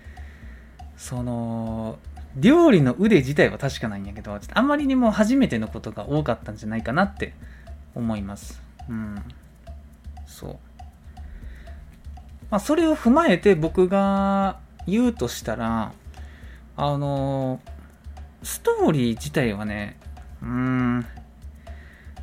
[0.97, 1.97] その、
[2.35, 7.33] 料理の腕自体は確かないんやけど、あまりにも初めてのことが多かったんじゃないかなって
[7.95, 8.64] 思います。
[8.89, 9.23] うん。
[10.25, 10.59] そう。
[12.49, 15.93] まあ、それを踏まえて僕が言うとしたら、
[16.77, 17.61] あの
[18.43, 19.97] ストーリー自体はね、
[20.41, 21.05] うん、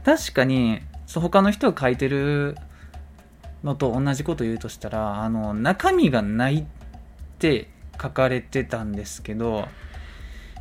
[0.05, 0.81] 確かに、
[1.15, 2.57] 他の人が書いてる
[3.65, 6.65] のと同じこと言うとしたら、あの、中身がないっ
[7.39, 7.69] て
[8.01, 9.69] 書かれてたんですけど、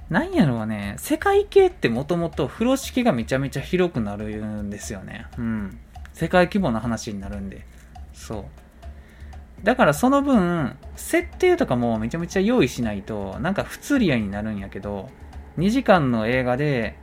[0.10, 5.28] なんやろうね、世界系ってもともと風呂敷がめちゃめちゃ広くなるんですよね。
[5.38, 5.80] うん。
[6.22, 7.66] 世界規模の話になるんで。
[8.14, 9.66] そう。
[9.66, 15.10] だからその分、設定とかもめちゃめちゃ用意しないと、なんか不釣り合いになるんやけど、
[15.58, 16.96] 2時間の映画で、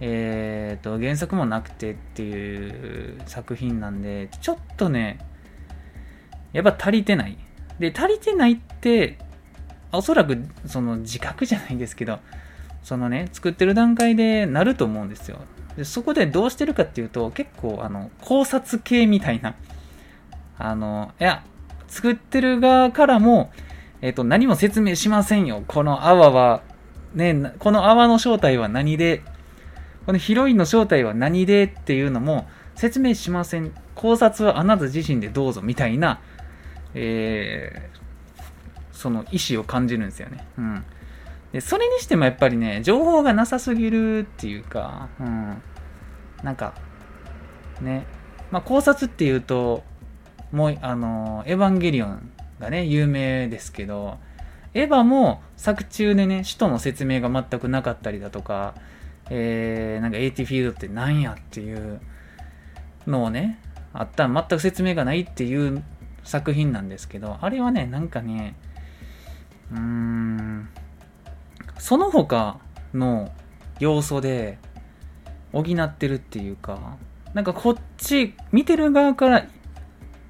[0.00, 5.20] えっ、ー、と、原作もなくてっていう作品なんで、ちょっとね、
[6.52, 7.38] やっぱ足りてない。
[7.78, 9.18] で、足りてないって、
[9.92, 12.18] おそらくその自覚じゃないんですけど、
[12.82, 15.38] そのね、作ってる段階でなると思うんですよ。
[15.78, 19.54] でそこでどうしてるかっていうと、結構、あの、考察系みたいな、
[20.58, 21.44] あの、いや、
[21.86, 23.52] 作ってる側からも、
[24.02, 25.62] えっ、と、何も説明しませんよ。
[25.68, 26.62] この泡は、
[27.14, 29.22] ね、この泡の正体は何で、
[30.04, 33.70] このヒロインの正体は何でっていうのも説明しません。
[33.94, 36.20] 考察はあなた自身でどうぞみたいな、
[36.94, 40.44] えー、その意思を感じるんですよね。
[40.58, 40.84] うん。
[41.52, 45.62] で、それにしてもやっぱりね、情報がなさすぎるっていうか、うん。
[46.42, 46.74] なんか、
[47.80, 48.06] ね。
[48.50, 49.82] まあ考察っていうと、
[50.52, 54.18] もう、あの、エヴァンゲリオンがね、有名ですけど、
[54.74, 58.74] エヴァも作中でね、首都の説明が全くなかったりだとか、
[59.30, 62.00] えー、なんか AT フィールドって何やっていう
[63.06, 63.58] のをね、
[63.92, 65.82] あった全く説明がないっていう
[66.22, 68.54] 作品なんですけど、あれはね、なんかね、
[69.72, 70.68] うーん、
[71.78, 72.58] その他
[72.94, 73.32] の
[73.80, 74.58] 要素で
[75.52, 76.96] 補ってるっていうか、
[77.34, 79.46] なんかこっち、見てる側から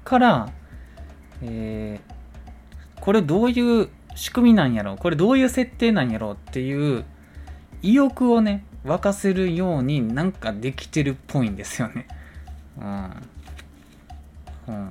[0.03, 0.49] から、
[1.41, 7.05] えー、これどういう仕組みなんやろうこれどういう設定なんやろうっていう
[7.81, 12.07] 意欲をね、沸かせるようになんかできてるっぽいんですよね。
[12.79, 13.11] うん。
[14.67, 14.89] うん。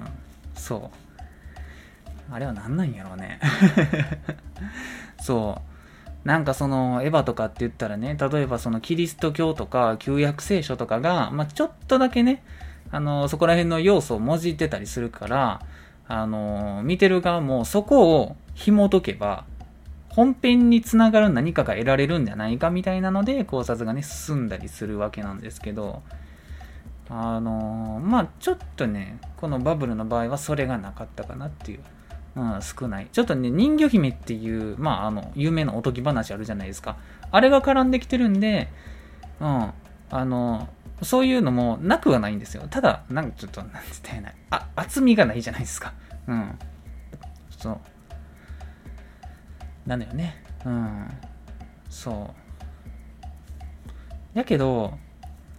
[0.54, 2.32] そう。
[2.32, 3.40] あれは何なんやろうね。
[5.20, 5.67] そう。
[6.28, 12.44] なんかそのエヴァとかって言ったらね、例えばそのキリスト教とか旧約聖書とかが、まあ、ちょっとだけね、
[12.90, 15.62] あの、そこら辺の要素をもじってたりするから、
[16.06, 19.46] あの、見てる側もそこを紐解けば、
[20.10, 26.02] 本編につながる何かが得られるんじゃないかみたいなので考察がね、進んだりするわけなんですけど、
[27.08, 31.80] あのまあちょっとね、このバブルの場合はそれがなかったかなっていう。
[32.36, 33.08] うん、少ない。
[33.12, 36.96] ちょっとね、人魚姫っていう、まあ、あの、有名なおとぎ話あるじゃないですか。
[37.30, 38.68] あれが絡んできてるんで、
[39.40, 39.72] うん、
[40.10, 40.68] あの、
[41.02, 42.66] そういうのもなくはないんですよ。
[42.68, 44.32] ただ、なんかちょっと、なんつってな。
[44.50, 45.92] あ、厚みがないじゃないですか。
[46.26, 46.58] うん。
[47.50, 47.78] そう。
[49.88, 50.44] なんだよね。
[50.64, 51.08] うん。
[51.88, 52.48] そう。
[54.38, 54.96] やけど、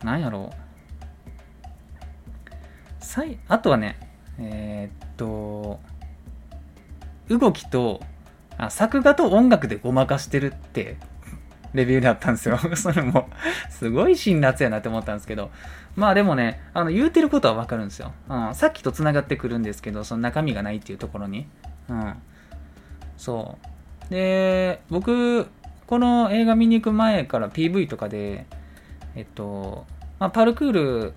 [0.04, 0.70] なんやろう。
[3.04, 3.98] さいあとはね、
[4.38, 5.80] えー、っと、
[7.30, 8.02] 動きと
[8.60, 10.98] あ、作画と音楽でごまかしてるって
[11.74, 12.58] レビューだったんですよ。
[12.76, 13.30] それも、
[13.70, 15.50] すごい辛辣やなって思ったんですけど。
[15.96, 18.12] まあでもね、あの、言うてることはわかるんですよ。
[18.28, 18.56] うん。
[18.56, 21.48] さっきと繋がってくるんですけど、その中身がないっていうところに。
[21.88, 22.16] うん。
[23.16, 23.58] そ
[24.10, 24.14] う。
[24.14, 25.48] で、僕、
[25.88, 28.46] この映画見に行く前から PV とかで、
[29.16, 29.86] えっと、
[30.20, 31.14] まあ、パルクール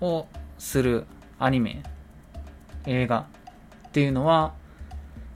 [0.00, 0.26] を
[0.58, 1.06] する
[1.38, 1.82] アニメ、
[2.86, 3.26] 映画
[3.88, 4.54] っていうのは、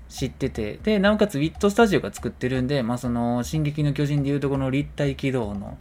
[0.09, 5.77] 知ってて、で、なおかつウィットスタジオが作ってるんで、まあ、その、進撃の巨人でいうとこの立体軌道の、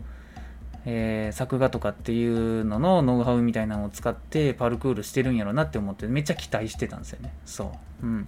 [0.86, 7.34] えー、作画とかっていうののノウハウみたいなのを使ってパルクールしてるんやろなって思ってめっちゃ期待してたんですよね。
[7.46, 8.06] そう。
[8.06, 8.28] うん。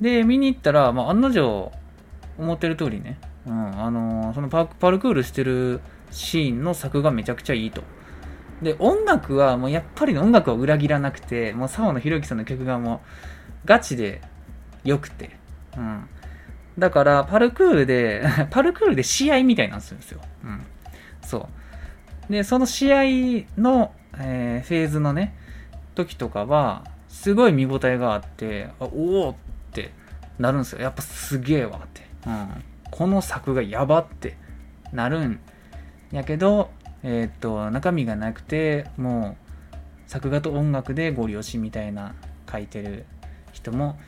[0.00, 1.72] で、見に行ったら、まあ、案の定、
[2.38, 7.82] 思ってる通りね、うん、あのー、そのパパルクールしてるシーンの作画めちゃくちゃいいと。
[8.62, 13.00] で、音楽はもうやっぱり音楽は裏切らなくて、もう沢野弘之さんの曲がもう
[13.64, 14.22] ガチで
[14.84, 15.30] 良くて。
[15.76, 16.08] うん。
[16.78, 20.20] だから、パルクールで パルクールで試合みたいなんですよ。
[20.44, 20.62] うん。
[21.22, 21.48] そ
[22.28, 22.32] う。
[22.32, 25.34] で、その試合の、えー、フェーズのね、
[25.94, 29.34] 時とかは、すごい見応えがあって、あおおっ
[29.72, 29.92] て
[30.38, 30.80] なるんですよ。
[30.80, 32.02] やっぱすげえわって。
[32.26, 32.48] うん。
[32.90, 34.36] この作がやばって
[34.92, 35.40] なるん
[36.12, 36.70] やけど、
[37.02, 42.14] えー、っと、中身がなくて、もう、作画と音楽でご利用しみたいな
[42.50, 43.04] 書いてる
[43.52, 43.98] 人も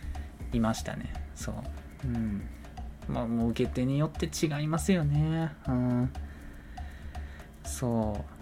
[0.52, 1.12] いましたね。
[1.35, 1.54] そう。
[2.04, 2.42] うん。
[3.09, 5.52] まあ、もう受け手によって違いますよね。
[5.68, 6.12] うん。
[7.64, 8.37] そう。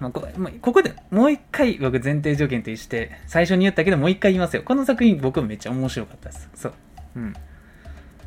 [0.00, 0.28] まあ、こ
[0.60, 4.62] ここでもう一回僕前提条件として最初に言ったけどもう一回言いますよ。
[4.62, 6.50] この作品僕めっちゃ面白かったです。
[6.54, 6.72] そう。
[7.16, 7.34] うん。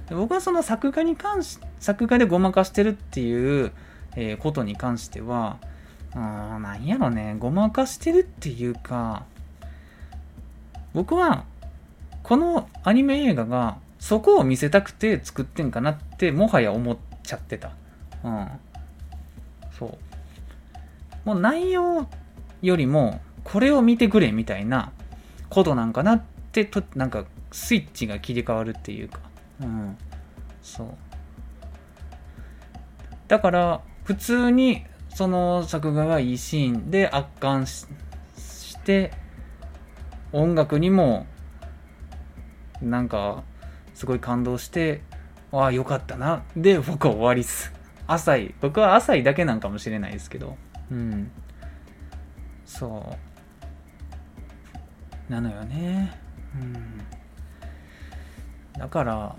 [0.09, 3.71] 僕はその作画に関し、作画でごまかしてるっていう、
[4.15, 5.57] えー、ことに関しては、
[6.15, 6.21] うん、
[6.63, 9.25] なんやろね、ごまかしてるっていうか、
[10.93, 11.45] 僕は
[12.29, 17.71] このアニメ映画がそこを見せたくて作ってんかなってもはや思っちゃってた。
[18.23, 18.47] うん。
[19.71, 19.97] そう。
[21.25, 22.07] もう内容
[22.61, 24.91] よりもこれを見てくれみたいな
[25.49, 29.21] ことなんかなってと、なんかスイッチが切り替わるっていうか。
[29.59, 29.97] うん。
[30.61, 30.87] そう。
[33.27, 39.13] だから普通にその作画がいいシーンで圧巻して
[40.31, 41.25] 音楽にも
[42.81, 43.43] なんか
[43.93, 45.01] すごい感動して
[45.51, 46.43] ああよかったな。
[46.55, 47.73] で僕は終わりっす。
[48.07, 50.57] 浅い僕は浅いだけなんかもしれないですけど。
[50.91, 51.31] うん。
[52.65, 53.17] そ
[55.29, 55.31] う。
[55.31, 56.19] なのよね。
[56.55, 56.73] うん。
[58.79, 59.35] だから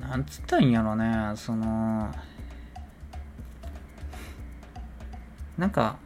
[0.00, 1.32] なんつったんやろね。
[1.36, 2.10] その
[5.58, 5.98] なんか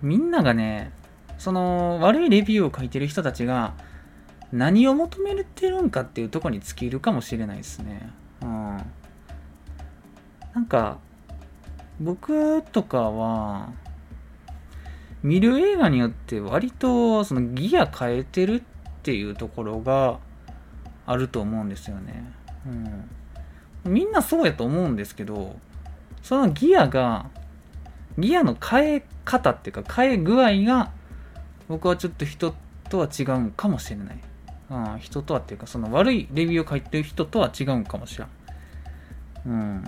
[0.00, 0.92] みんながね
[1.38, 3.74] その悪いレビューを書いてる人たちが
[4.52, 8.10] 何を求めてるんかっていうとこに尽きるかもしれないですね。
[8.42, 8.76] うん。
[10.54, 10.98] なんか、
[12.00, 13.70] 僕とかは、
[15.22, 18.62] 見る映画によって割とそのギア変えてるっ
[19.02, 20.20] ていうところが
[21.06, 22.32] あると思うんですよね。
[23.84, 23.92] うん。
[23.92, 25.56] みんなそうやと思うんですけど、
[26.22, 27.30] そのギアが、
[28.18, 30.90] ギアの変え方っていうか変え具合が
[31.68, 32.54] 僕はちょっと人
[32.88, 34.20] とは違うかもしれない。
[34.68, 38.28] あ人とはっていうか、その悪いレビューを書いてる人とは違うんかもしれん。
[39.46, 39.84] うん。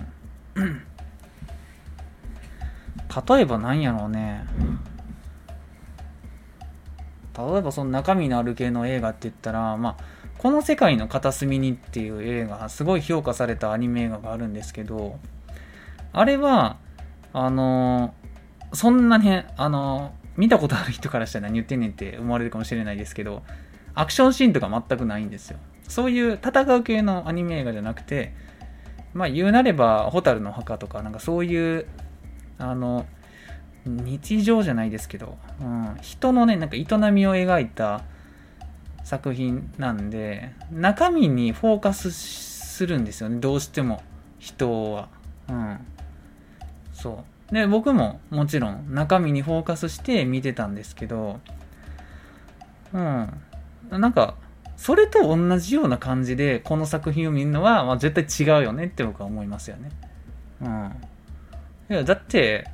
[3.27, 4.45] 例えば何やろうね。
[7.37, 10.03] 例えばその中身のある系の映画って言ったら、まあ、
[10.37, 15.19] この世界の片隅にっていう映画、すごい評価されたアニメ映画があるんですけど、
[16.11, 16.77] あれは、
[17.31, 18.13] あの
[18.73, 23.43] そんなね、あの見たことある人からしたら何言ってんねんって思われるかもしれないですけど、
[23.95, 25.57] アクションシーンとか全くないんですよ。
[25.87, 28.33] そういう戦う系のアニメ映画じゃなくて、
[29.13, 31.85] まあ言うなれば、蛍の墓とか、なんかそういう、
[32.57, 33.05] あの、
[33.85, 38.03] 日常じゃないですけど、うん、人のね、なんか営みを描いた
[39.03, 44.03] 作品なんで、中身にフォーカスするんですよね、どうしても、
[44.37, 45.09] 人は。
[45.49, 45.79] うん。
[46.93, 47.53] そう。
[47.53, 51.39] で、僕ももちろん中身にフォーカスして見てたんですけど、
[52.93, 53.33] うん。
[53.89, 54.35] なんか、
[54.77, 59.91] それと同じような感じで、この作品を見るのは、まあ、絶対違うよねって僕は思いますよね。
[60.61, 60.93] うん。
[61.89, 62.67] いや、だって、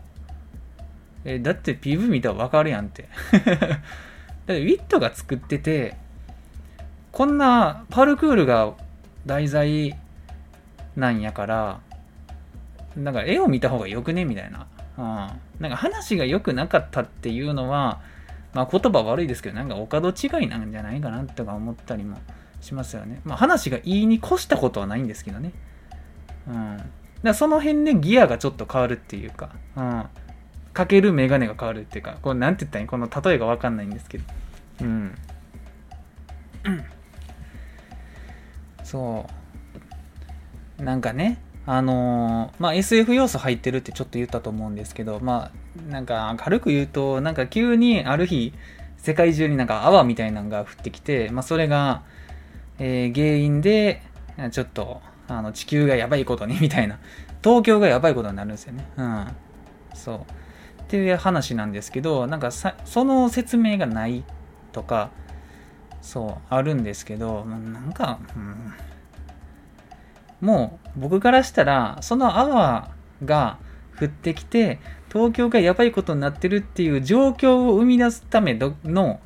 [1.23, 3.07] え、だって PV 見たらわかるやんって。
[3.33, 3.47] だっ
[4.45, 5.97] てウィットが作ってて、
[7.11, 8.73] こんなパルクールが
[9.25, 9.97] 題材
[10.95, 11.79] なんやから、
[12.95, 14.67] なんか絵を見た方がよくねみたいな。
[14.97, 15.61] うん。
[15.61, 17.99] なんか話が良くなかったっていうのは、
[18.55, 22.17] まあ言葉悪いですけど、なんかお門違いなんじゃないかなとか思ったりも
[22.61, 23.21] しますよね。
[23.25, 25.51] まあ話がいいに越したことはないんですけどね。
[26.47, 26.77] うん。
[27.21, 30.05] だその辺でギアがちょっと変わるっていうか、うん。
[30.73, 34.23] かけるメガネが変わるっていうか、これなんて言ったらいいこの例えがわかんないんですけど。
[34.81, 35.15] うん。
[38.83, 39.25] そ
[40.79, 40.83] う。
[40.83, 48.53] なんかね、あのー、まあ、SF 要素入ってるってちょっと言ったと思うんですけど、まあ、なんか軽く言うと、なんか急にある日、
[48.97, 52.03] 世界中になんか泡みたいなのが降ってきて、まあ、それが、
[52.79, 54.01] えー、原因で、
[54.51, 56.99] ちょっと、あの、地球がやばいことに、みたいな。
[57.43, 58.87] 東京がやばいことになるんですよね。
[58.97, 59.27] うん。
[59.93, 60.17] そう。
[60.81, 64.23] っていう話なんですけど、なんかさ、その説明がない
[64.71, 65.09] とか、
[66.01, 68.73] そう、あるんですけど、なんか、うん、
[70.47, 72.91] もう僕からしたら、その泡
[73.23, 73.57] が
[73.99, 74.79] 降ってきて、
[75.15, 78.53] 東京がやばいことになってるっていう状況を生み出すため
[78.83, 79.21] の、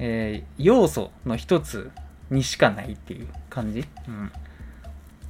[0.00, 1.92] えー、要素の一つ
[2.30, 3.84] にしかないっていう感じ。
[4.08, 4.32] うん。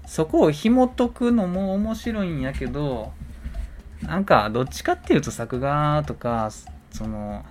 [0.06, 3.12] そこを紐解くのも面白いんやけど、
[4.00, 6.50] なんかどっちかっていうと作画とか、
[6.90, 7.44] その、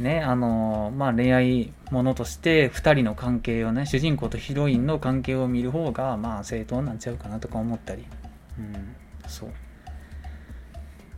[0.00, 8.06] ね、あの、まあ、恋愛ものとして2人の関係をね、主人公とヒロインの関係を見る方が、まあ、正当なんちゃうかなとか思ったり。
[8.58, 8.96] うん、
[9.28, 9.50] そう。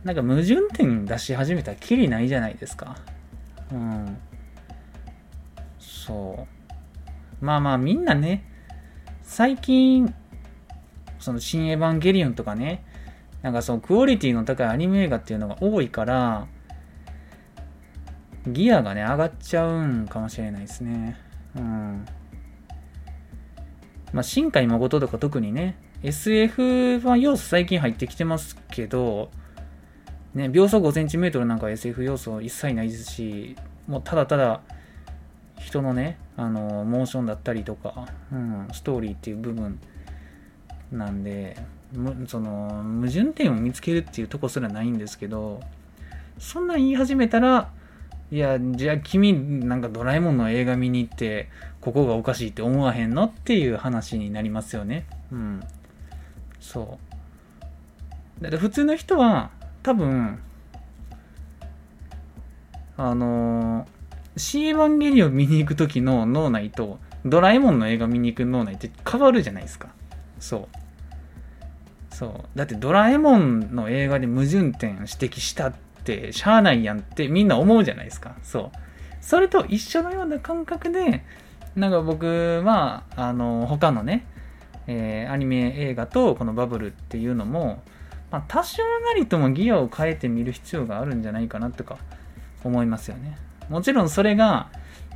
[0.07, 2.95] なんか矛盾点出し始めたらきりないじゃないですか。
[3.73, 4.17] うん。
[5.79, 6.47] そ
[7.41, 7.45] う。
[7.45, 8.49] まあまあ、みんなね、
[9.21, 10.15] 最近、
[11.19, 12.85] その、新エヴァンゲリオンとかね、
[13.41, 16.47] なんかそのクオリティの高いアニメ映画っていうのが多いから、
[18.47, 21.17] ギアがね、上がっちゃうんかもしれないですね。
[21.57, 22.05] うん。
[24.13, 29.31] まあ、新海誠とか特にね、SF は要素最近入ってきてますけど、
[30.33, 33.55] ね、秒速 5cm なんか SF 要素一切ないですし、
[33.87, 34.61] もうただただ
[35.59, 39.79] 人のね、あの、モーションだったりとか、うん、ストーリーっていう部分
[40.91, 41.57] なんで、
[42.27, 45.61] その、矛盾点を見つけるっていうとこすらないんですけど、
[46.37, 47.71] そんな言い始めたら、
[48.29, 51.49] いや、じゃあ君なんかドラえもんの映画見に行って、
[51.81, 55.05] ここがおかしいって思わへんのっていう話になりますよね。
[55.31, 55.63] うん。
[56.59, 56.99] そ
[58.39, 58.43] う。
[58.43, 59.49] だって普通の人は、
[59.87, 60.37] 多分、
[62.97, 69.87] あのー、シーエヴァンゲリオン見に行く時の脳内と、ドラえもんの映画見に行く脳内って変わるじゃないですか。
[70.39, 70.67] そ
[72.11, 72.13] う。
[72.13, 72.57] そう。
[72.57, 75.73] だってドラえもんの映画で矛盾点指摘したっ
[76.03, 78.35] てしゃあないやんってみんな思うじゃないですか。
[78.43, 78.77] そう。
[79.21, 81.23] それと一緒のような感覚で、
[81.77, 84.25] なんか僕は、あの、他のね、
[84.85, 87.83] えー、アニメ映画とこのバブルっていうのも、
[88.31, 91.97] まあ、多少なりともギアを変えてみる必要があるんじゃないかなとか
[92.63, 93.37] 思いますよね。
[93.69, 94.69] もちろんそれが、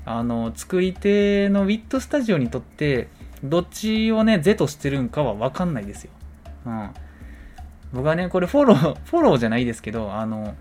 [0.06, 3.10] あの、作り手のウィットスタジオにとって、
[3.44, 6.12] どっちをね、是としてるんかはわかんないですよ。
[6.66, 6.90] うん。
[7.94, 10.56] 僕はね、これフォロー、 フォローじゃないですけど、あの、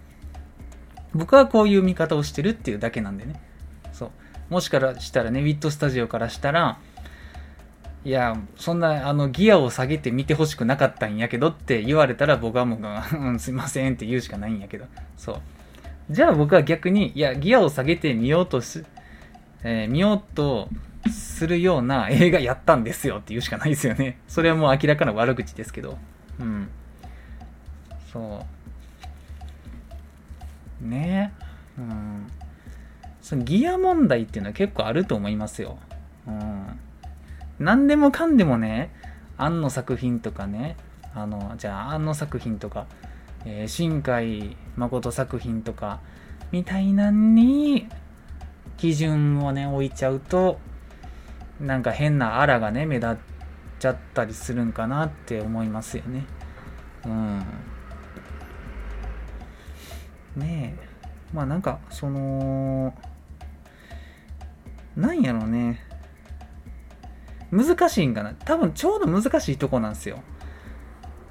[1.14, 3.40] 僕はこういう見方をしてるっていうだけなんでね。
[3.92, 4.11] そう。
[4.48, 6.78] もしかしたらね、ウィットスタジオからしたら、
[8.03, 12.80] いや、そんな、あの、ギアを下げて見てほしくなかったんやけどって言われたら僕はもう、
[13.16, 14.86] うん、すいませんって言うしかないんやけど。
[15.16, 15.40] そう。
[16.11, 18.84] じゃあ僕は逆に、いや、ギアを下げてみようとし、
[19.62, 20.68] えー、見ようと
[21.11, 24.18] するような 映画やったんですよって言うしかないですよね。
[24.28, 25.98] それはもう明らかな悪口ですけど。
[26.38, 26.68] うん。
[28.11, 28.46] そ
[30.82, 30.86] う。
[30.86, 31.32] ね
[31.78, 32.26] えうん。
[33.20, 35.78] そのギア問題っていうのは結構あると思いますよ。
[36.26, 36.80] うん。
[37.61, 38.90] 何でもかんでもね、
[39.36, 40.76] アンの作品とかね、
[41.14, 42.86] あの、じゃあ、アンの作品とか、
[43.44, 46.00] えー、新海誠作品とか、
[46.50, 47.86] みたいなんに、
[48.76, 50.58] 基準をね、置いちゃうと、
[51.61, 53.16] なんか変なあらがね、目立っ
[53.78, 56.24] ちゃったりするんかなって思いますよね。
[57.04, 57.44] うん。
[60.36, 60.90] ねえ
[61.32, 62.94] まあなんかその
[64.96, 65.80] なんやろうね
[67.51, 68.34] 難しいんかな。
[68.34, 70.22] 多分ちょうど難しいとこなんですよ。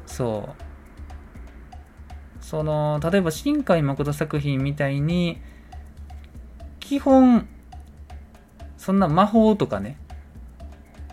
[0.05, 2.43] そう。
[2.43, 5.39] その例えば新海誠作品みたいに
[6.80, 7.47] 基本
[8.78, 9.97] そんな魔法とかね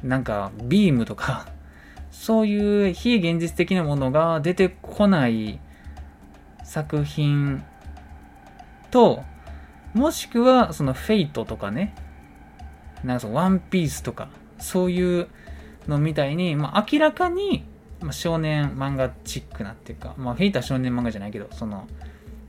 [0.02, 1.46] なんかビームとか
[2.10, 5.60] そういう非現実的なものが出てこない
[6.64, 7.62] 作品
[8.90, 9.22] と、
[9.94, 11.94] もしくは、その Fate とかね、
[13.04, 15.28] なんかそのワンピースとか、そういう
[15.88, 17.64] のみたいに、まあ、明らかに、
[18.00, 21.86] まあ、少年漫画チックなっていうか、まあ、 Fate は少年漫画じゃないけど、その、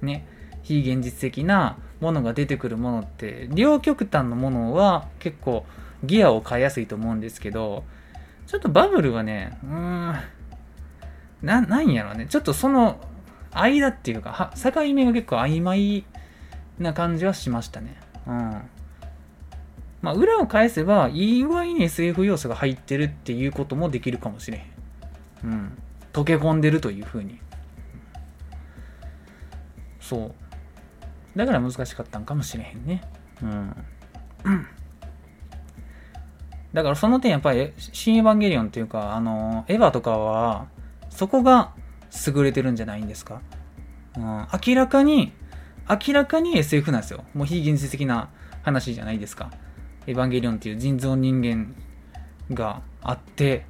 [0.01, 0.25] ね、
[0.63, 5.65] 非現実的なものが出てくるものって、両極端のものは結構
[6.03, 7.83] ギアを変えやすいと思うんですけど、
[8.45, 10.15] ちょっとバブルはね、うーん、
[11.41, 12.27] な、なんやろね。
[12.29, 12.99] ちょっとその
[13.51, 16.05] 間っていうか、境目が結構曖昧
[16.79, 17.97] な感じはしましたね。
[18.27, 18.61] うん。
[20.07, 24.59] まあ、裏を返せば、いい具合に SF 要素が入ってるっていうこともできるかもしれ
[25.43, 25.51] へん。
[25.51, 25.77] うん。
[26.13, 27.41] 溶け込んでるというふうに。
[29.99, 30.27] そ
[31.35, 31.37] う。
[31.37, 33.01] だから難しかったんかもしれへんね。
[33.41, 33.75] うん。
[36.71, 40.67] だからその点やっぱり、新エヴァンゲリオンっていうか、あの、エヴァとかは、
[41.09, 41.73] そこが
[42.25, 43.41] 優れてるんじゃないんですか。
[44.15, 45.33] うん、明らかに、
[45.89, 47.25] 明らかに SF なんですよ。
[47.33, 48.29] もう非現実的な
[48.63, 49.51] 話じゃないですか。
[50.07, 51.75] エヴァンゲリオンっていう人造人間
[52.53, 53.65] があって、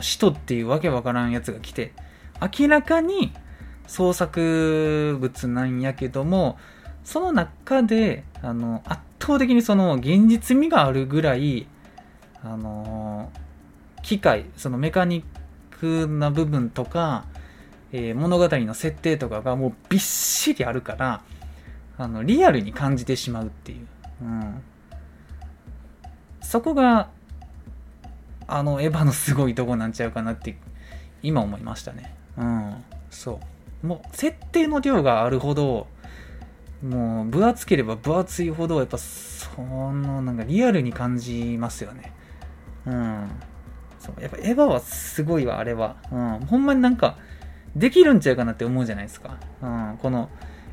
[0.00, 1.92] 使徒っていうわけわからんやつが来て、
[2.40, 3.32] 明らかに
[3.86, 6.58] 創作物なんやけども、
[7.02, 11.66] その中で、あの、圧倒的にその現実味があるぐらい、
[12.42, 13.30] あの、
[14.02, 15.24] 機械、そのメカニッ
[16.06, 17.24] クな部分とか、
[17.92, 21.22] えー、物語の設定とかがもうびっしりあるから、
[21.98, 23.86] あの、リアルに感じてしまうっていう。
[24.22, 24.62] うん。
[26.50, 27.10] そこが、
[28.48, 30.56] あの、エヴァのすごいとこなんちゃうかなって、
[31.22, 32.12] 今思いましたね。
[32.36, 32.84] うん。
[33.08, 33.38] そ
[33.84, 33.86] う。
[33.86, 35.86] もう、設定の量があるほど、
[36.82, 42.12] もう、分厚ければ分厚いほど、やっぱ、その、なんかリアルに感じますよね。
[42.84, 43.30] うん。
[44.00, 45.98] そうやっぱエヴァはすごいわ、あれは。
[46.10, 46.40] うん。
[46.48, 47.16] ほんまになんか、
[47.76, 49.36] できるんちゃうかなって思うじゃないですか。
[49.62, 49.98] うん。
[50.02, 50.28] この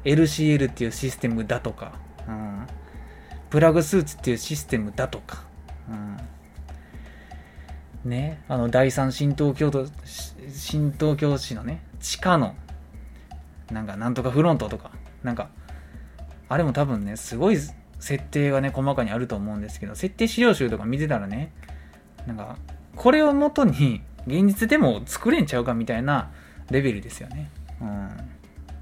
[0.05, 1.91] LCL っていうシステムだとか、
[2.27, 2.65] うん。
[3.51, 5.45] プラグスーツっていうシステムだとか、
[5.89, 5.93] う
[8.07, 8.09] ん。
[8.09, 8.43] ね。
[8.47, 9.87] あの、第三神道教徒、
[10.71, 12.55] 神道教師のね、地下の、
[13.71, 14.91] なんか、なんとかフロントとか、
[15.23, 15.49] なんか、
[16.49, 17.57] あれも多分ね、すごい
[17.99, 21.51] 設定がね、細かにあると思うんですけど、設定資料集とか見てたらね、
[22.25, 22.57] なんか、
[22.95, 26.31] これをもとに現実でも作れんちゃうかみたいな
[26.69, 27.49] レベルですよね。
[27.81, 28.09] うん。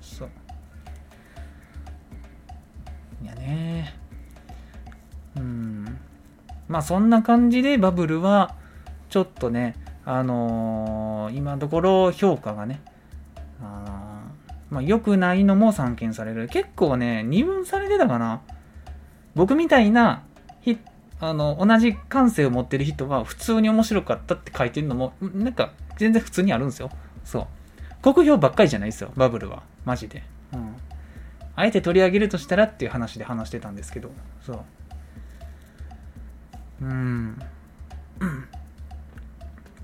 [0.02, 0.30] そう。
[3.24, 3.94] いやね。
[5.36, 5.85] うん。
[6.68, 8.56] まあそんな感じでバブルは
[9.10, 12.82] ちょっとね、あのー、今のところ評価がね、
[13.62, 14.24] あ
[14.70, 16.48] まあ良くないのも散見される。
[16.48, 18.42] 結構ね、二分されてたかな。
[19.36, 20.24] 僕みたいな
[21.20, 26.90] あの、同じ感性を持ってる人は普通に面白かったって書いてるのも、なんか全然普通にあるんですよ。
[27.24, 27.48] そ
[28.04, 28.14] う。
[28.14, 29.64] 国評ばっかりじゃないですよ、バブルは。
[29.86, 30.24] マジで。
[30.54, 30.76] うん。
[31.56, 34.12] あえて取り上げるとしたらっていう話で話してたんですけど、
[34.42, 34.60] そう。
[36.82, 37.40] うん。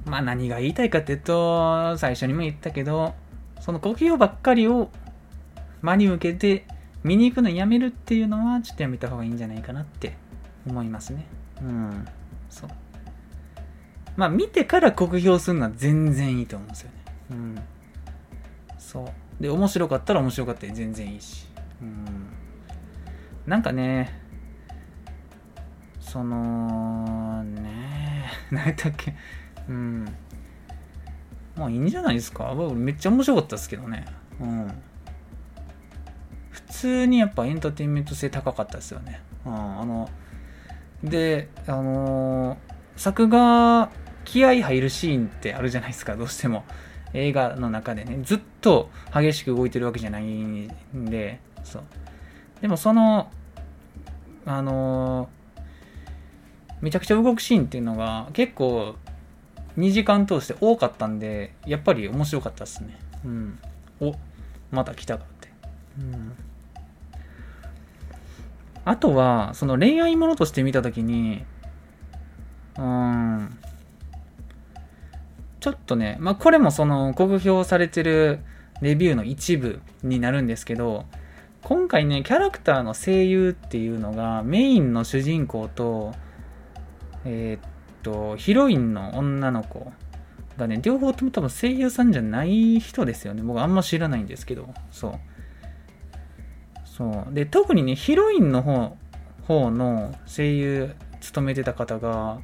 [0.06, 3.14] まあ何が言いたいかっていうと、最初にも言ったけど、
[3.60, 4.89] その国評ばっかりを
[5.82, 6.66] 真に向けて
[7.04, 10.16] 見に行くのやめるっていうのはちょっとやめた方がいいんじゃないかなって
[10.68, 11.26] 思いますね。
[11.62, 12.08] うん。
[12.50, 12.70] そう。
[14.16, 16.96] まあ、見てから酷評するのは全然いいと思うんですよね。
[17.32, 17.62] うん。
[18.78, 19.44] そう。
[19.44, 21.48] で、面白かったら面白かったら全然いいし。
[21.82, 22.06] うん。
[23.48, 24.21] なんかね、
[26.12, 29.16] その、ね、 何やったっけ。
[29.70, 30.05] うん。
[31.55, 32.53] まあいいんじゃないですか。
[32.76, 34.03] めっちゃ面白かったですけどね。
[34.41, 34.68] うん。
[36.49, 39.22] 普通にやっぱエンターテインメント性高かったですよね。
[39.45, 40.09] うん、あの、
[41.01, 42.57] で、あの、
[42.97, 43.89] 作画
[44.26, 46.66] 気合入るシーンってあるじゃないですか、どうしても。
[47.14, 50.68] 映画の中でね、ずっと激しく動いてるわけじゃないん
[51.05, 51.84] で、そう。
[52.59, 53.32] でもその、
[54.45, 55.41] あのー、
[56.82, 58.96] めちゃくちゃ動くシーンっていうのが結構
[59.78, 63.00] 2時間通して多かったんで、やっぱり面白かったですね。
[63.24, 63.60] うん。
[64.00, 64.16] お、
[64.72, 65.50] また来たかって。
[66.00, 66.34] うん。
[68.84, 71.46] あとは、その恋愛ものとして見たときに、
[72.78, 73.58] うん、
[75.60, 78.40] ちょっとね、まあ、これもその、公表されてる
[78.82, 81.06] レビューの一部になるんですけど、
[81.62, 86.16] 今回ね、キャラクターの声優っていうのが、メインの主人公と、
[87.26, 87.70] えー、っ
[88.04, 89.92] と、ヒロインの女の子
[90.58, 93.42] がね、両方とも多分声優さんじゃない人ですよね。
[93.44, 95.14] 僕あんま知らないんですけど、そう。
[96.86, 97.34] そう。
[97.34, 98.98] で、特にね、ヒロインの方
[99.52, 102.40] 方の声優務めてた方が、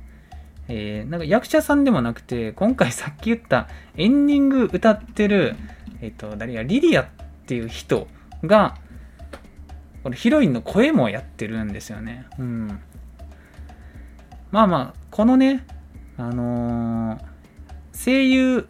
[0.68, 5.56] えー、なんか役者さんでもなくて、今回さっき言ったエンディング歌ってる、
[6.02, 7.08] えっ、ー、と、誰や、リリアっ
[7.46, 8.08] ていう人
[8.44, 8.76] が、
[10.04, 12.26] これヒロインの声もやってるんですよね。
[12.38, 12.80] うん。
[14.58, 15.68] まあまあ、このね、
[16.18, 17.20] あのー、
[17.94, 18.68] 声優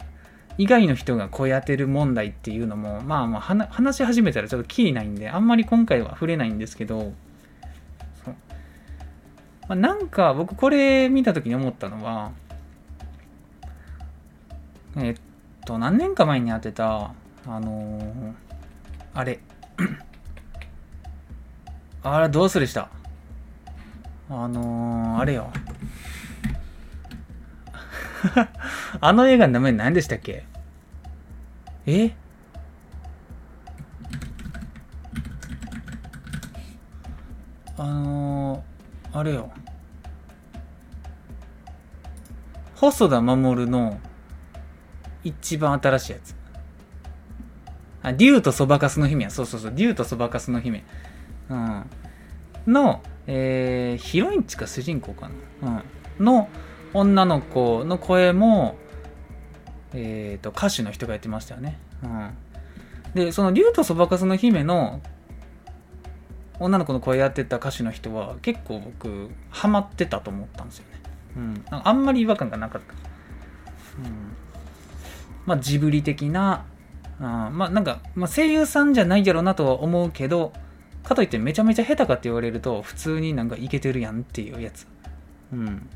[0.58, 7.14] 以外の人が声当てる問題っていうのも、まあまあ話し始めたらちょっとキリないんで、あんまり今回は触れないんですけど、
[8.26, 8.34] ま
[9.70, 12.32] あ、なんか僕これ見た時に思ったのは、
[14.98, 15.14] えっ
[15.64, 17.12] と、何年か前に当てた、
[17.46, 18.32] あのー、
[19.14, 19.40] あれ、
[22.02, 22.90] あれどうするした？
[24.28, 25.50] あのー、あれよ。
[29.00, 30.44] あの映画の名前何でしたっけ？
[31.86, 32.14] え？
[37.76, 39.50] あのー、あれよ。
[42.74, 44.00] 細田守の
[45.24, 46.34] 一番新しいやつ。
[48.02, 49.30] あ、竜とそばかすの姫や。
[49.30, 49.72] そうそうそう。
[49.74, 50.84] 竜とそばかすの姫。
[51.50, 51.86] うん。
[52.66, 55.28] の、えー、ヒロインちか主人公か
[55.62, 55.82] な。
[56.18, 56.24] うん。
[56.24, 56.48] の
[56.94, 58.76] 女の子の声も、
[59.92, 61.78] え、ー、と、歌手の人がやってましたよね。
[62.02, 62.30] うん。
[63.14, 65.00] で、その竜とそばかすの姫の
[66.60, 71.00] 女の子の声やってた歌手の人は結構僕ハマってたと思ったんですよね。
[71.36, 71.64] うん。
[71.70, 72.94] あんまり違和感がなかった。
[72.94, 72.96] う
[74.08, 74.36] ん。
[75.46, 76.64] まあジブリ的な、
[77.20, 80.52] あまあなんか、まあ、声優さんじゃないやろうなとは思うけど、
[81.04, 84.86] かといってめちゃめちゃ下手かって言われると普通になんかいけてるやんっていうやつ。
[85.52, 85.88] うん。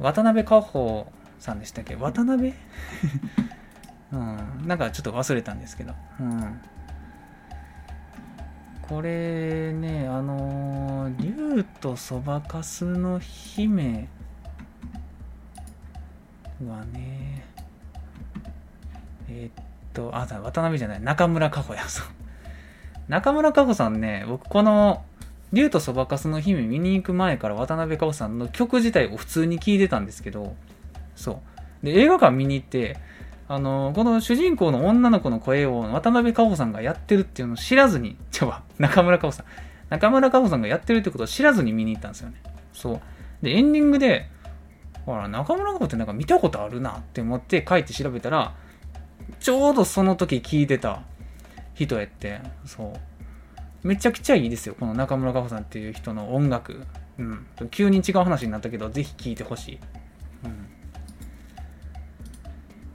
[0.00, 1.06] 渡辺加穂
[1.38, 1.96] さんでしたっけ？
[1.96, 2.54] 渡辺？
[4.12, 4.66] うん。
[4.66, 5.94] なんかちょっと忘れたんですけど。
[6.20, 6.60] うん。
[8.82, 14.08] これね、あの、竜とそばかすの姫
[16.66, 17.44] はね、
[19.28, 19.64] えー、っ
[19.94, 22.06] と、あ、渡辺じゃない、中村佳穂や、そう。
[23.08, 25.04] 中村佳穂さんね、僕この、
[25.52, 30.54] 竜とそばかすの姫見に行く前から渡辺佳穂さんの曲自体を普通に聴いてたんですけど、
[31.14, 31.42] そ
[31.82, 31.86] う。
[31.86, 32.96] で、映画館見に行って、
[33.48, 39.46] あの、この主人公の女の子の声を渡辺佳穂さんがやってるっていうのを知らずに、 ちょ、中村佳穂さん。
[39.90, 42.36] 中村佳穂さんがやってるってことを知らずに見に行ったんですよね。
[42.72, 43.00] そう。
[43.42, 44.30] で、エンディングで、
[45.04, 48.54] ほら、中村佳穂ってなんか見たことあるなって思って帰って調べたら、
[49.38, 51.02] ちょうどその時聞いてた
[51.74, 53.11] 人やって、そう。
[53.82, 56.82] めちゃくちゃいいですよ、この中村佳穂さんっていう人の音楽。
[57.18, 57.46] うん。
[57.70, 59.78] 急に違う話になったけど、ぜひ聴いてほしい。
[60.44, 60.66] うん。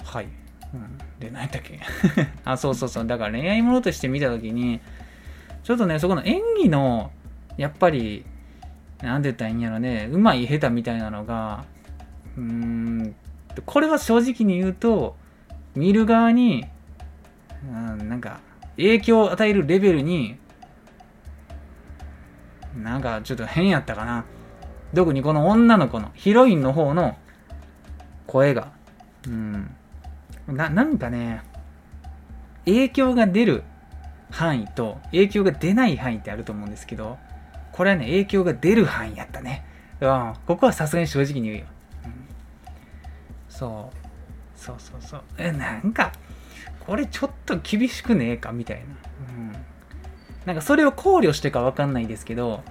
[0.04, 0.28] はい。
[0.74, 1.80] うん、で、何やったっけ？
[2.44, 3.08] あ、そうそうそう。
[3.08, 4.80] だから恋愛ものとして見たときに、
[5.64, 7.12] ちょっとね、そこの演技の、
[7.58, 8.26] やっぱり、
[9.02, 11.66] なんて言ったらいいんやろね、うまい下手みたいなのが、
[12.38, 13.16] うーん、
[13.66, 15.16] これは正直に言うと、
[15.76, 16.66] 見る側に、
[17.70, 18.40] うん、なんか、
[18.78, 20.38] 影響を与えるレベルに、
[22.78, 24.26] なんかちょっと変やったかな。
[24.96, 27.18] 特にこの女の子の、ヒロインの方の
[28.26, 28.72] 声が、
[29.28, 29.76] うん、
[30.48, 31.42] な、なんかね、
[32.66, 33.64] 影響が出る
[34.32, 37.18] 範囲と影響が出ない範囲ってあると思うんですけど、
[37.72, 39.66] これはね、影響が出る範囲やったね。
[40.00, 41.66] うん、ここはさすがに正直に言うよ。
[42.06, 42.14] うん、
[43.50, 43.98] そう。
[44.58, 45.24] そうそうそう。
[45.38, 46.12] え、なんか、
[46.80, 48.52] これちょっと厳しくねえか？
[48.52, 48.84] みたいな。
[49.38, 49.56] うん。
[50.48, 52.64] なんかそれを考慮してかわかんないですけど、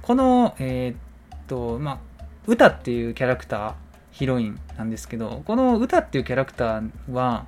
[0.00, 3.74] この、えー、っと、まあ、歌っていうキャラクター、
[4.12, 7.44] ヒロインなんですけど、この歌っていうキャラクターは、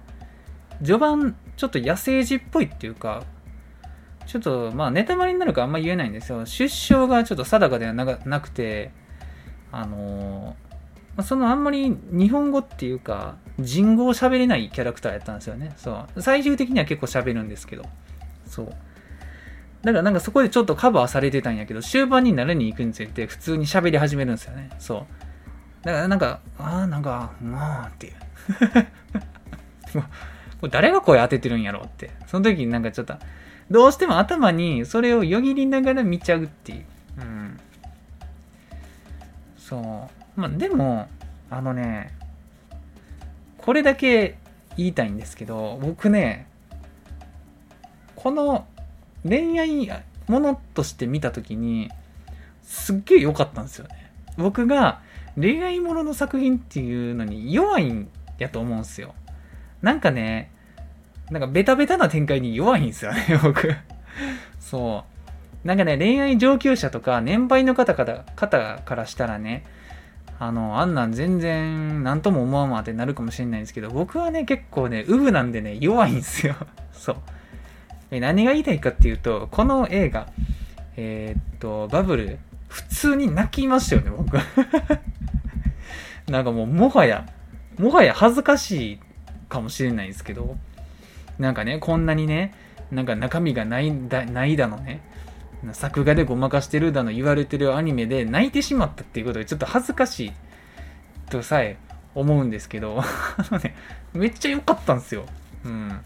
[0.81, 3.23] 序盤、ちょっと野生児っぽいっていうか、
[4.27, 6.45] ちょっと、まあ、ネタバレになるかあんま言えないんですよ。
[6.45, 8.91] 出生がちょっと定かではなくて、
[9.73, 10.57] あの
[11.17, 15.73] まそのあんまり日本語っていうか、人語を喋れないキャラクターやったんですよね。
[15.79, 16.21] そう。
[16.21, 17.85] 最終的には結構喋るんですけど。
[18.47, 18.75] そう。
[19.85, 24.71] だからなんかそこでちょっとカバーされてたんやけど、終盤になるに行くにつれて普通に喋り始めるんですよね。
[24.79, 25.85] そう。
[25.85, 28.15] だからなんか、ああ、なんか、まあっていう。
[30.61, 32.11] これ誰が声当ててるんやろうって。
[32.27, 33.15] その時になんかちょっと、
[33.71, 36.85] どうしても頭にそれをよぎりながら見ちゃうっていう。
[37.19, 37.61] うん。
[39.59, 40.41] そう。
[40.41, 41.09] まあでも、
[41.51, 42.15] あのね、
[43.59, 44.39] これだけ
[44.79, 46.47] 言いたいんですけど、僕ね、
[48.17, 48.67] この
[49.27, 49.91] 恋愛
[50.29, 51.91] ものとして見た時に、
[52.63, 54.11] すっげえ良かったんですよね。
[54.37, 55.01] 僕が
[55.37, 58.09] 恋愛ものの作品っていうのに弱いん
[58.39, 59.15] やと思うんすよ。
[59.83, 60.51] なんかね、
[61.31, 63.75] なんかベタベタな展開に弱いんですよね、 僕。
[64.61, 65.05] そ
[65.65, 65.67] う。
[65.67, 69.65] なんかね、恋愛上級者とか年配の方から方からしたらね、
[70.39, 76.55] あの、あんなん全然何とも思わんわってなるかもしれないんですけど、僕はね、結構ね、ウブなんでね、弱いんですよ。
[76.93, 77.17] そう。
[78.21, 80.29] 何が言いたいかっていうと、この映画、
[80.97, 82.39] えー、っと、バブル、
[82.69, 84.37] 普通に泣きましたよね、僕。
[86.31, 87.27] なんかもう、もはや、
[87.79, 89.01] もはや恥ずかしい
[89.49, 90.57] かもしれないですけど、
[91.39, 92.55] なんかね、こんなにね、
[92.91, 95.01] なんか中身がないだないだのね、
[95.73, 100.33] 作画でごまかしてるだの言われてるアニメで泣いてしまったっていうことがちょっと恥ずかしい
[101.31, 101.79] とさえ
[102.15, 103.05] 思うんですけど、 あ
[103.51, 103.75] のね、
[104.13, 105.25] めっちゃ良かったんですよ。
[105.65, 106.01] うん。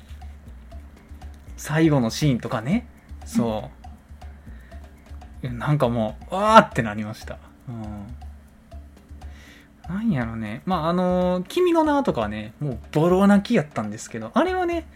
[1.58, 2.86] 最後のシーンとかね、
[3.26, 3.70] そ
[5.42, 5.48] う。
[5.50, 7.36] なんかもう、わーってなりました。
[7.68, 8.06] うん。
[9.94, 10.62] なんやろね。
[10.66, 14.86] まあ、あの、君の名とかはね、もうボロ泣きやったんですけど、あれはね、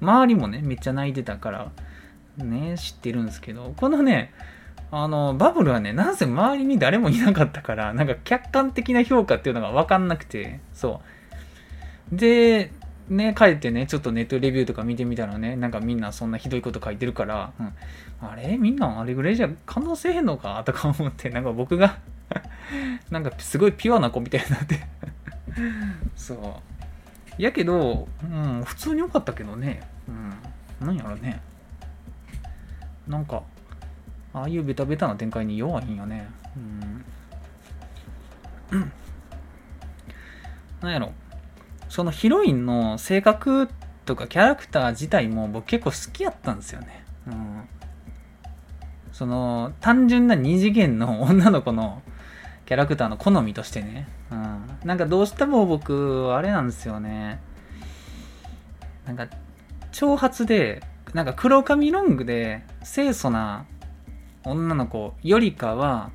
[0.00, 1.72] 周りもね、めっちゃ泣いてたから、
[2.38, 4.32] ね、知ってるんですけど、このね、
[4.90, 11.00] あの、バブルはね、なぜ周りに誰もいなかったから、なんか客観的な評価っていうのがわかんなくて、そ
[12.12, 12.16] う。
[12.16, 12.70] で、
[13.08, 17.72] ね、帰ってね、ちょっとネットレビューとか見てみたらね、なんかみんなそんなひどいこと書いてるから、うん、
[18.26, 18.56] あれ？
[18.56, 20.62] みんなあれぐらいじゃ感動せえへんのか？
[20.64, 21.98] とか思って、なんか僕が
[23.10, 24.80] なんかすごいピュアな子みたいになって
[26.16, 26.60] そ
[27.38, 27.42] う。
[27.42, 29.82] やけど、うん、普通に良かったけどね。
[30.08, 30.86] うん。
[30.86, 31.40] なんやろね。
[33.08, 33.42] なんか、
[34.32, 36.28] ああいうベタベタな展開に弱いんよね。
[38.72, 38.80] うん。
[40.80, 41.12] なんやろ。
[41.94, 43.68] そのヒロインの性格
[44.04, 47.04] とかキャラクター自体も僕結構好きやったんですよね。
[47.28, 47.68] うん。
[49.12, 52.02] その、単純な二次元の女の子の
[52.66, 54.08] キャラクターの好みとしてね。
[54.32, 54.66] うん。
[54.84, 57.38] なんかどうしても僕、あれなんですよね。
[59.06, 59.28] なんか、
[59.92, 60.82] 長髪で、
[61.12, 63.66] なんか黒髪ロングで清楚な
[64.42, 66.10] 女の子よりかは、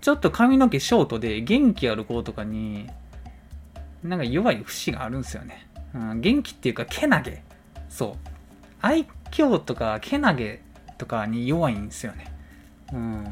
[0.00, 2.88] ちょっと髪の毛ショートで元気ある子とかに、
[4.02, 5.66] なんか弱い節があるんですよね。
[5.94, 7.42] うん、元気っていうか、けなげ。
[7.88, 8.28] そう。
[8.80, 10.62] 愛嬌とか、けなげ
[10.98, 12.32] とかに弱いんですよね。
[12.92, 13.26] うん。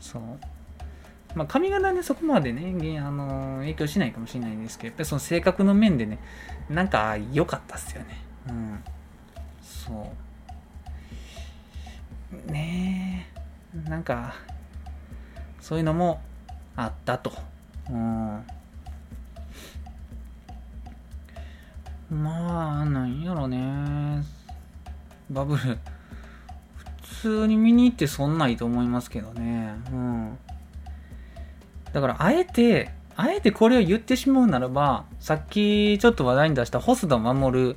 [0.00, 0.22] そう。
[1.34, 6.18] まあ、髪型ね、そこまでね、あの影響しないかもしれないんですけど、やっぱりその性格の面でね、
[6.68, 8.22] なんか良かったっすよね。
[8.48, 8.84] うん。
[9.62, 10.12] そ
[12.48, 12.50] う。
[12.50, 13.26] ね
[13.86, 13.88] え。
[13.88, 14.34] なんか、
[15.60, 16.20] そういうのも
[16.76, 17.32] あったと。
[17.90, 18.44] うん。
[22.12, 24.22] まあ、なんやろね。
[25.30, 25.78] バブル、
[27.02, 29.74] 普通に見に行ってそんないと思いますけどね。
[29.90, 30.38] うん。
[31.94, 37.76] だから、あえて、あえてこれを言ってしまうならば、さっきちょっと話題に出した細田守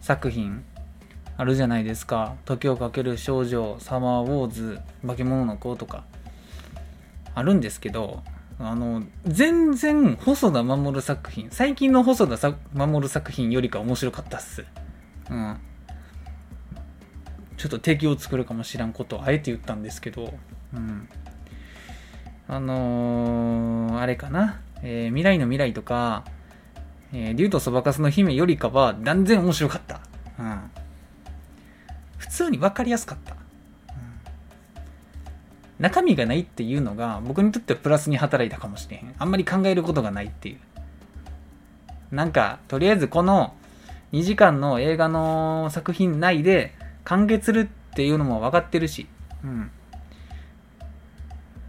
[0.00, 0.64] 作品
[1.36, 2.36] あるじゃないですか。
[2.46, 6.04] 時をかける少女、サマーウォーズ、化け物の子とか。
[7.34, 8.22] あるんですけど、
[8.64, 14.64] あの、全然細田守作品、最近の細田守作品よりか面白かったっす。
[15.28, 15.58] うん。
[17.56, 20.32] ちょっと敵を作るかもしらんことをあえて言ったんですけど、
[20.72, 21.08] うん。
[22.46, 26.24] あのー、あれかな、えー、未来の未来とか、
[27.12, 30.00] えー、竜とそばかすの姫よりかは断然面白かった。
[30.38, 30.70] うん。
[32.16, 33.41] 普通に分かりやすかった。
[35.82, 39.14] 中身がないっていうのが僕にとってはプラスに働いたかもしれへん。
[39.18, 40.58] あんまり考えることがないっていう。
[42.14, 43.52] なんか、とりあえずこの
[44.12, 46.72] 2時間の映画の作品内で
[47.02, 49.08] 完結するっていうのも分かってるし、
[49.42, 49.72] うん。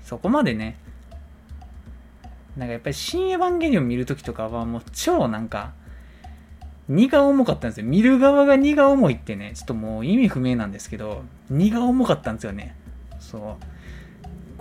[0.04, 0.78] そこまでね、
[2.56, 5.74] なんかやっぱり新エヴァンゲリオン見るときとかはもう超なんか、
[6.88, 7.88] 荷が重かったんですよ。
[7.88, 12.76] 見る側が荷が重いってね、ちょっともう意味不明なんですけど、荷が重かったんですよね。
[13.20, 13.73] そう。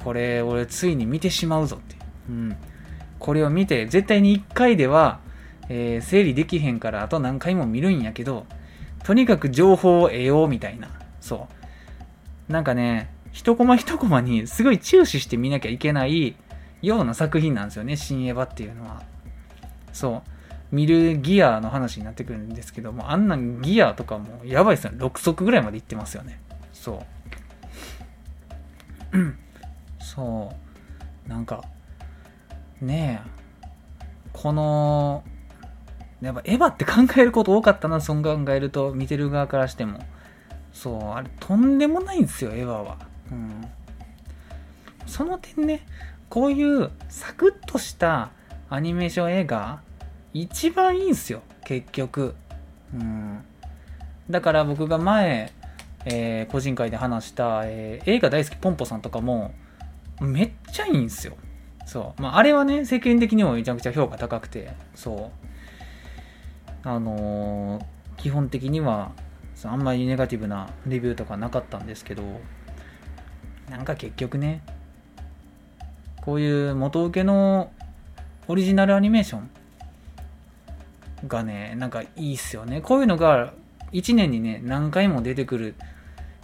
[0.04, 1.96] これ俺ついに見てしまうぞって。
[2.28, 2.56] うん。
[3.18, 5.20] これを見て、絶対に1回では、
[5.68, 8.46] えー、整理できへんからあと何回も見るんやけど、
[9.04, 10.88] とにかく情報を得ようみたいな。
[11.20, 11.48] そ
[12.48, 12.52] う。
[12.52, 16.36] なんかね、一コマ一コマにすごい注視して見なきゃいけない
[16.82, 19.02] ような作品なんですよね、新エヴァっていうのは。
[19.92, 20.74] そう。
[20.74, 24.98] 見るギアの話になってくるんですけども、あんなギアとかもやばいですよね。
[25.04, 26.40] 6足ぐらいまでいってますよね。
[26.72, 27.04] そ
[29.12, 29.16] う。
[30.14, 30.52] そ
[31.26, 31.28] う。
[31.28, 31.62] なんか、
[32.80, 33.30] ねえ、
[34.32, 35.24] この、
[36.20, 40.00] やっぱエヴァって考えること多かったな、そう考えると、見てる側からしても。
[40.72, 43.12] そう、あれ、とんでもないんですよ、エヴァは。
[43.32, 43.50] うん、
[45.06, 45.86] その点ね
[46.28, 48.30] こういうサクッとした
[48.70, 49.80] アニメーション映画
[50.32, 52.34] 一番いいんすよ結局、
[52.94, 53.44] うん、
[54.30, 55.52] だから僕が前、
[56.04, 59.52] えー、個人会で話した、えー、映画大好きポンポさんとかも
[60.22, 61.36] めっちゃいいんすよ。
[61.86, 62.22] そう。
[62.22, 64.72] まああれはね世間的にもめちゃくちゃ評価高くて。
[64.94, 65.30] そ
[66.84, 66.88] う。
[66.88, 67.84] あのー、
[68.16, 69.12] 基本的には
[69.64, 72.22] あんまりネガティブなレビューとかなかったんですけど
[73.70, 74.62] なんか結局ね、
[76.20, 77.70] こういう元請けの
[78.48, 79.50] オリジナルアニメーション
[81.26, 82.80] がね、なんかいいっすよね。
[82.82, 83.54] こういうのが
[83.92, 85.74] 1年にね、何回も出てくる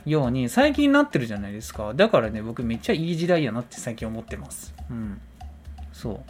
[0.09, 1.95] ように最近なってるじゃないですか。
[1.95, 4.75] だからね、僕めっちゃいい時代やなって最近思ってます。
[4.91, 5.21] うん。
[5.93, 6.21] そう。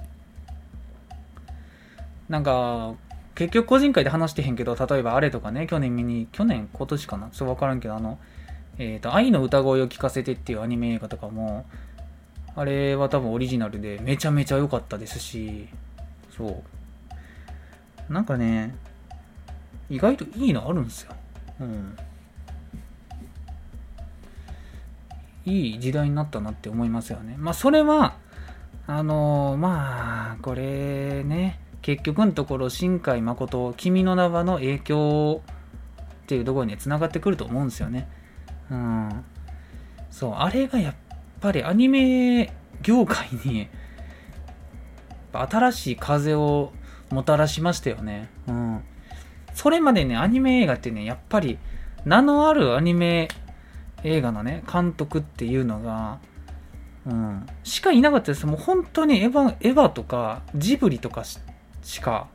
[2.29, 2.95] なんか、
[3.35, 7.31] 結局個人会で話してへんけど、例えばあれとかね、去年見に、去年、今年かな？
[7.31, 8.19] ちょっとわからんけど、あの、
[8.79, 11.65] えっ、ー、と、愛の歌声を聞かせてっていうアニメ映画とかも、
[12.57, 15.69] あれは多分オリジナルでめちゃめちゃ良かったですし、
[16.37, 16.63] そ
[18.09, 18.13] う。
[18.13, 18.75] なんかね、
[19.89, 21.13] 意外といいのあるんですよ。
[21.61, 21.97] うん。
[25.49, 27.37] いい時代になったなって思いますよね。
[27.39, 28.17] まあ、それは、
[28.87, 35.43] あのー、まあ、これね、結局のところ、新海誠、君の名はの影響
[36.23, 38.09] っていうところにつながってくると思うんですよね。
[38.71, 39.25] うん。
[40.11, 40.95] そう、あれがやっ
[41.41, 43.69] ぱりアニメ業界に、
[45.33, 46.73] 新しい風を
[47.11, 48.29] もたらしましたよね。
[48.47, 48.85] うん。
[49.55, 51.59] それまでね、アニメ映画ってね、やっぱり、
[52.05, 53.29] 名のあるアニメ
[54.05, 56.19] 映画のね、監督っていうのが、
[57.07, 58.47] うん、しかいなかったです。
[58.47, 62.29] もう本当にエヴァ、エヴァとかジブリとかしか、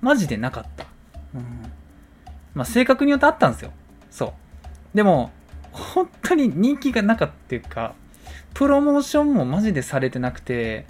[0.00, 0.86] マジでなかった。
[1.34, 1.44] うん。
[2.54, 3.72] まあ、性格によってあったんですよ。
[4.10, 4.26] そ
[4.92, 4.96] う。
[4.96, 5.30] でも、
[5.72, 7.94] 本当に人気がなかったっていうか、
[8.54, 10.86] プロモーションもマジでされてなくて、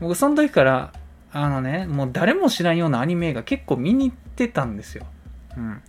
[0.00, 0.92] 僕その時から、
[1.32, 5.06] あのね、もう誰も知らんようなアニメ映画結構見に行ってたんですよ。
[5.56, 5.82] うん。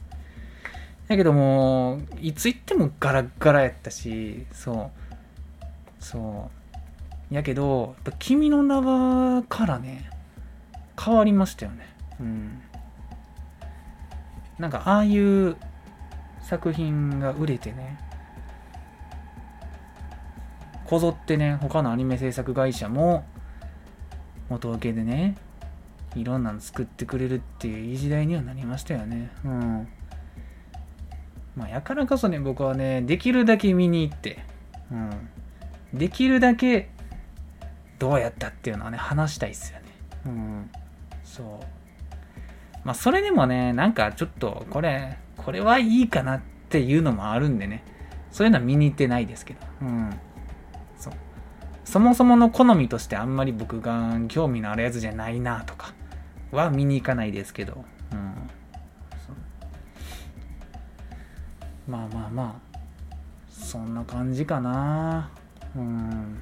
[1.07, 4.91] だけども、いつ行ってもガラガラやったし、そ
[5.99, 6.03] う。
[6.03, 6.49] そ
[7.31, 7.33] う。
[7.33, 10.09] やけど、やっぱ君の名はからね、
[10.99, 11.87] 変わりましたよね。
[12.19, 12.61] うん。
[14.57, 15.57] なんか、ああいう
[16.41, 17.99] 作品が売れてね、
[20.85, 23.25] こぞってね、他のアニメ制作会社も、
[24.49, 25.35] 元請けでね、
[26.15, 29.31] いろんなの作ってくれるっていういい時代にはなりましたよね。
[29.43, 29.87] うん。
[31.55, 34.39] まあ、やからこそね、僕はね、できるだけ見に行って、
[34.91, 35.29] うん。
[35.93, 36.89] できるだけ、
[37.97, 39.85] どうやったっていうのはね、話したいっすよね。
[40.25, 40.71] うん。
[41.23, 41.45] そう。
[42.83, 47.83] まあ、それでもね、なんかちょっと、これ、これはいいかなっていうのもあるんでね、
[48.31, 50.09] そういうのは見に行ってないですけど、うん。
[50.97, 51.13] そう。
[51.85, 55.93] そもそもの好みとしてあんまり僕が興味のあるやつじゃないなとか
[56.51, 58.33] は見に行かないですけど、うん。
[61.87, 62.77] まあまあまあ
[63.49, 65.29] そんな感じかな。
[65.75, 66.41] うん。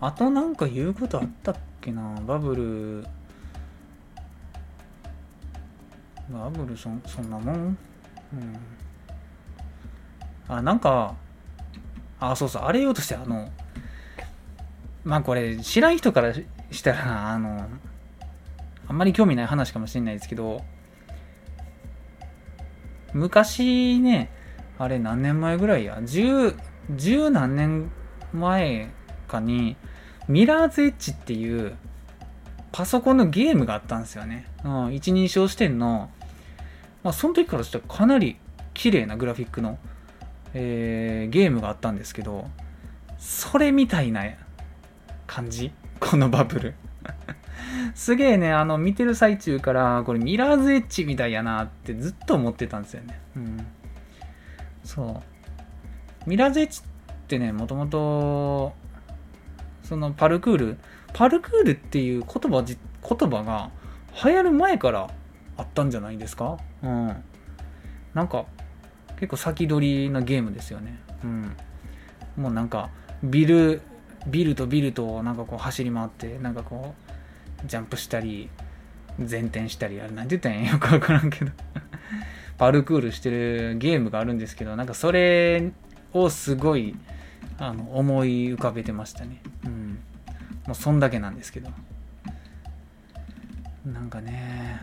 [0.00, 2.14] あとなんか言うことあったっけな。
[2.26, 3.06] バブル。
[6.30, 7.56] バブルそそんなもん？
[7.56, 7.76] うん。
[10.48, 11.14] あなんか
[12.20, 13.50] あそうそうあれ言おうとしてあの
[15.04, 17.66] まあこれ知らん人からしたらあの
[18.88, 20.62] あんまり興味ない話かもしれないですけど
[23.12, 24.30] 昔ね、
[24.78, 26.54] あれ何年前ぐらいや、十、
[26.94, 27.90] 十何年
[28.32, 28.90] 前
[29.26, 29.76] かに、
[30.28, 31.76] ミラーズエッジっていう
[32.72, 34.46] パソコンのゲームがあったんですよね。
[34.64, 36.10] うん、一人称視点の、
[37.02, 38.36] まあ、その時からしたらかなり
[38.74, 39.78] 綺麗なグラフィックの、
[40.54, 42.48] えー、ゲームがあったんですけど、
[43.18, 44.22] それみたいな
[45.26, 45.72] 感じ？
[45.98, 46.74] このバブル。
[47.94, 53.20] すげえね、あの、見てる最中から、これミラーズエッジみたいやなってずっと思ってたんですよね。
[53.36, 53.66] うん。
[54.84, 55.22] そ
[56.26, 56.28] う。
[56.28, 56.84] ミラーズエッジっ
[57.26, 58.74] てね、もともと、
[59.82, 60.78] そのパルクール、
[61.12, 63.70] パルクールっていう言葉じ、言葉が
[64.24, 65.10] 流行る前から
[65.56, 66.58] あったんじゃないですか？
[66.82, 67.24] うん。
[68.14, 68.44] なんか、
[69.16, 70.98] 結構先取りなゲームですよね。
[71.24, 71.56] うん。
[72.36, 72.90] もうなんか、
[73.22, 73.80] ビル、
[74.26, 77.07] ビルとビルとなんかこう走り回って、なんかこう、
[77.64, 78.48] ジャンプしたり、
[79.18, 81.50] 前転したり、あれ何て言ったんやよくわからんけど
[82.56, 85.72] パルクールしてるゲームがあるんですけど、なんかそれ
[86.12, 86.96] をすごい、
[87.58, 89.40] あの、思い浮かべてましたね。
[89.64, 89.98] うん。
[90.66, 91.70] もうそんだけなんですけど。
[93.84, 94.82] なんかね、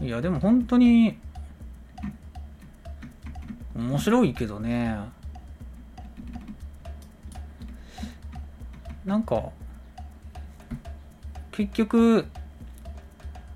[0.00, 0.06] うん。
[0.06, 1.18] いや、でも本当に、
[3.74, 4.96] 面白いけどね。
[9.08, 9.42] なんか
[11.50, 12.26] 結局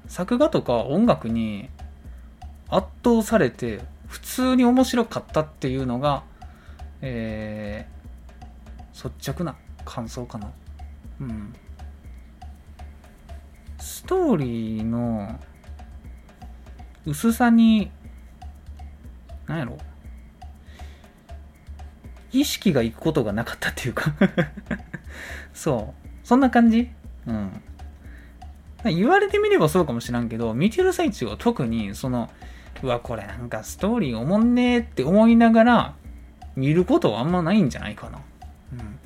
[0.08, 1.68] 作画とか音楽に
[2.70, 6.22] 圧倒されて普通に面白かったっていうのが、
[7.02, 10.50] えー、率直な感想かな。
[11.20, 11.54] うん。
[13.78, 15.38] ストーリーの
[17.04, 17.90] 薄さに、
[19.46, 19.76] なんやろ
[22.32, 24.12] 意識がいくことがなかったっていうか
[25.52, 26.08] そう。
[26.26, 26.90] そんな感じ？
[27.26, 27.50] うん。
[28.84, 32.30] 言われてみればそうかもしらんけど、見てる最中は特に、その、
[32.82, 35.94] うわ、これなんかストーリーおもんねーって思いながら
[36.56, 38.18] 見ることはあんまないんじゃないかな。
[38.72, 38.98] うん。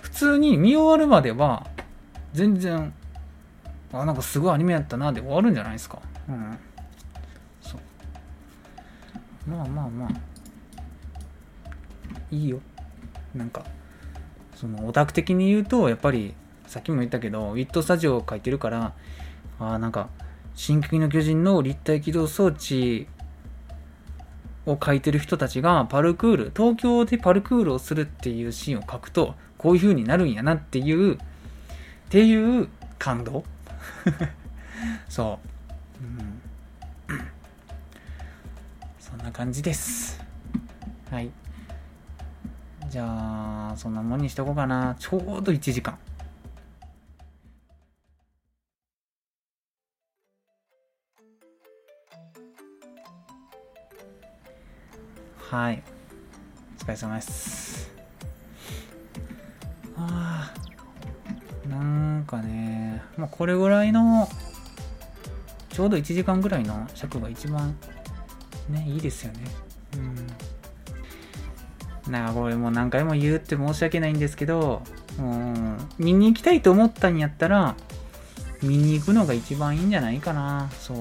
[0.00, 1.66] 普通に見終わるまでは
[2.32, 2.92] 全然、
[3.92, 6.00] あ、なんかすごいアニメやったなで終わるんじゃないですか。
[6.28, 6.58] うん。
[7.60, 9.50] そう。
[9.50, 10.08] まあまあまあ。
[12.30, 12.60] いいよ。
[13.34, 13.64] なんか、
[14.58, 16.34] そのオタク的に言うと、やっぱり、
[16.66, 18.92] さっきも言ったけど、ウィットスタジオを書いてるから、
[19.60, 20.08] ああ、なんか、
[20.56, 23.06] 進撃の巨人の立体起動装置
[24.66, 31.18] を書いてる人たちがパルクール、東京でパルクールをするっていうシーンを書くと、こういう風になるんやなっていう、っ
[32.10, 33.44] ていう感動
[35.08, 35.38] そ
[36.00, 37.16] う、うん。
[38.98, 40.20] そんな感じです。
[41.12, 41.30] はい。
[42.90, 43.04] じゃ
[43.72, 44.96] あ、そんなもんにしとこうかな。
[44.98, 45.98] ちょうど1時間。
[55.50, 55.82] はい。
[56.80, 57.90] お疲れ様です。
[59.94, 60.52] あ
[61.66, 61.78] あ、な
[62.20, 64.28] んかね、まあ、これぐらいの、
[65.68, 67.76] ちょうど1時間ぐらいの尺が一番、
[68.70, 69.67] ね、いいですよね。
[72.08, 74.82] なんかこれもう何回も言うって申し訳ないんですけど、
[75.18, 77.76] うん、見に行きたいと思ったんやったら、
[78.62, 80.70] 見に行くのが一番いいんじゃないかな。
[80.78, 80.96] そう。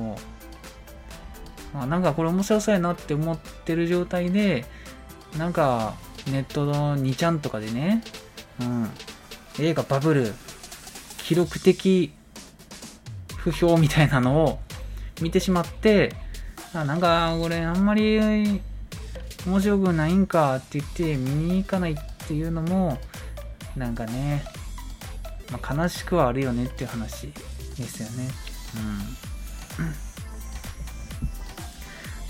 [1.74, 4.66] あなんかこれ面白そうやなって思ってる状態で、
[5.38, 5.96] なんか
[6.32, 8.04] ネットの2ちゃんとかでね、
[8.62, 8.90] うん、
[9.60, 10.34] 映画バブル、
[11.24, 12.14] 記録的
[13.38, 14.60] 不評みたいなのを
[15.22, 16.14] 見てしまって、
[16.74, 18.62] あなんかこれあんまり
[19.48, 21.96] 面白くないんかって言って見に行かないっ
[22.28, 23.00] ていうのも、
[23.78, 24.44] なんかね、
[25.52, 27.32] まあ、悲しくはあるよねっていう話
[27.78, 28.30] ですよね。
[29.80, 29.96] うん。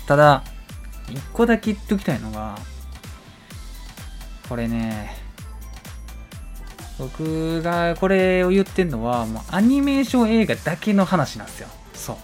[0.06, 0.44] ただ、
[1.10, 2.56] 一個だけ言っておきたいのが、
[4.48, 5.16] これね、
[6.98, 11.68] 僕がこれを言ってんのは、もうアニメーション映画だけの話なんですよ。
[11.94, 12.16] そう。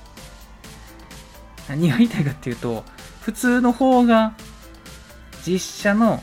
[1.69, 2.85] 何が言いたいかっていうと、
[3.23, 4.35] 普通の方が、
[5.47, 6.23] 実写の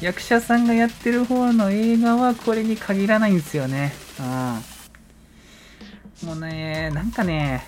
[0.00, 3.92] 役者さんがやってる方の映画はこれに限らないんですよね。
[4.18, 4.22] う
[6.26, 6.28] ん。
[6.28, 7.64] もうね、なんかね、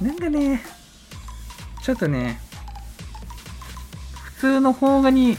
[0.00, 0.62] なんかね、
[1.82, 2.40] ちょっとね、
[4.36, 5.36] 普通の邦画に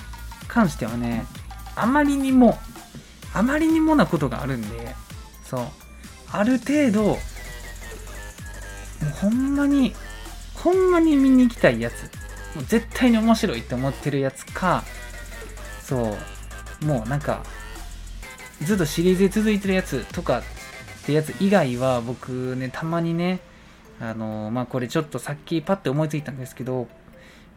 [0.48, 1.26] 関してはね、
[1.76, 2.58] あまりにも、
[3.34, 4.96] あまりにもなことがあるんで、
[5.44, 5.68] そう、
[6.32, 7.18] ある程度、もう
[9.22, 9.96] ほんまに、
[10.54, 12.10] ほんまに見に行きたいやつ、
[12.56, 14.84] もう絶対に面白いって思ってるやつか、
[15.82, 16.16] そ
[16.82, 17.44] う、もうなんか、
[18.62, 20.44] ずっとシリーズで続いてるやつとかっ
[21.06, 23.40] てやつ以外は僕ね、たまにね、
[24.00, 26.88] あのまあこれちょっとさっきパッて思いついたんですけど、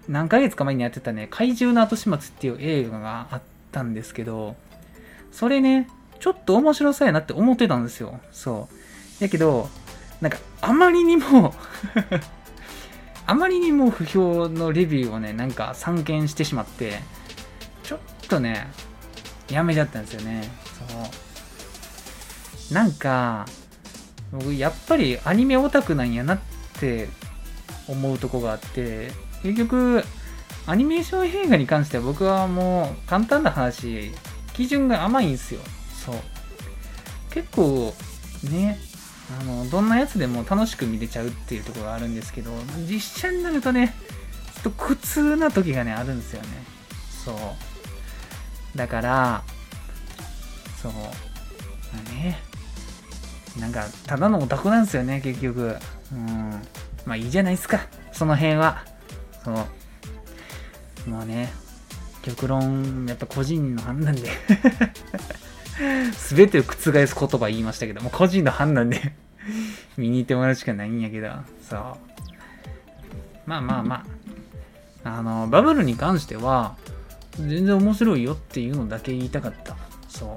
[0.08, 3.42] 何ヶ月か前にやってたね、怪獣の後始末っていう映画があっ
[3.72, 4.56] たんですけど、
[5.30, 5.88] それね、
[6.18, 8.18] ちょっと面白そうやなって思ってたんですよ。
[8.32, 8.68] そ
[9.20, 9.22] う。
[9.24, 9.68] やけど、
[10.20, 11.54] なんかあまりにも
[13.28, 17.00] あまりにも不評のレビューをね、なんか散見してしまって、
[17.82, 18.68] ちょっとね、
[19.50, 20.50] やめちゃったんですよね。
[20.88, 22.74] そう。
[22.74, 23.46] なんか、
[24.32, 26.38] 僕やっぱりアニメオタクなんやなっ
[26.80, 27.08] て
[27.86, 29.10] 思うとこがあって
[29.42, 30.02] 結局
[30.66, 34.12] アニメーション映画に関しては僕はもう簡単な話
[34.52, 35.60] 基準が甘いんですよ
[36.04, 36.16] そう
[37.30, 37.94] 結構
[38.50, 38.78] ね
[39.40, 42.50] あのどんなやつでも楽しく見れちゃうっていうところがあるんですけど
[42.88, 43.94] 実写になるとね
[44.54, 46.48] ちょっと苦痛な時がねあるんですよね
[47.24, 49.42] そうだから
[50.80, 51.00] そうま
[52.06, 52.48] あね
[53.58, 55.76] なんか、ただのオタクなんですよね、結局。
[56.12, 56.50] うん。
[57.04, 57.80] まあいいじゃないですか、
[58.12, 58.84] その辺は。
[59.44, 61.10] そう。
[61.10, 61.52] もうね、
[62.22, 64.30] 極論、やっぱ個人の判断で
[65.78, 69.12] 全てを覆す言葉言いましたけども、個人の判断で
[69.96, 71.30] 見に行ってもらうしかないんやけど、
[71.68, 71.80] そう。
[73.46, 74.04] まあまあま
[75.04, 75.18] あ。
[75.18, 76.76] あの、バブルに関しては、
[77.36, 79.76] 全然面白いよっていうのだけ言いたかった。
[80.08, 80.36] そ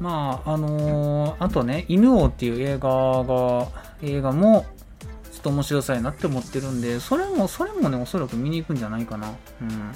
[0.00, 3.68] まあ、あのー、あとね、犬王っていう映画が、
[4.02, 4.66] 映画も、
[5.32, 9.28] ちょっと面白さやなって思ってるんで、それも、それもね、おそらく見に行くんじゃないかな。
[9.60, 9.92] うん。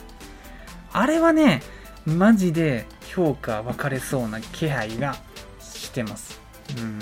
[0.92, 1.62] あれはね、
[2.06, 5.16] マジで評価分かれそうな気配が
[5.60, 6.40] してます。
[6.78, 6.98] うん。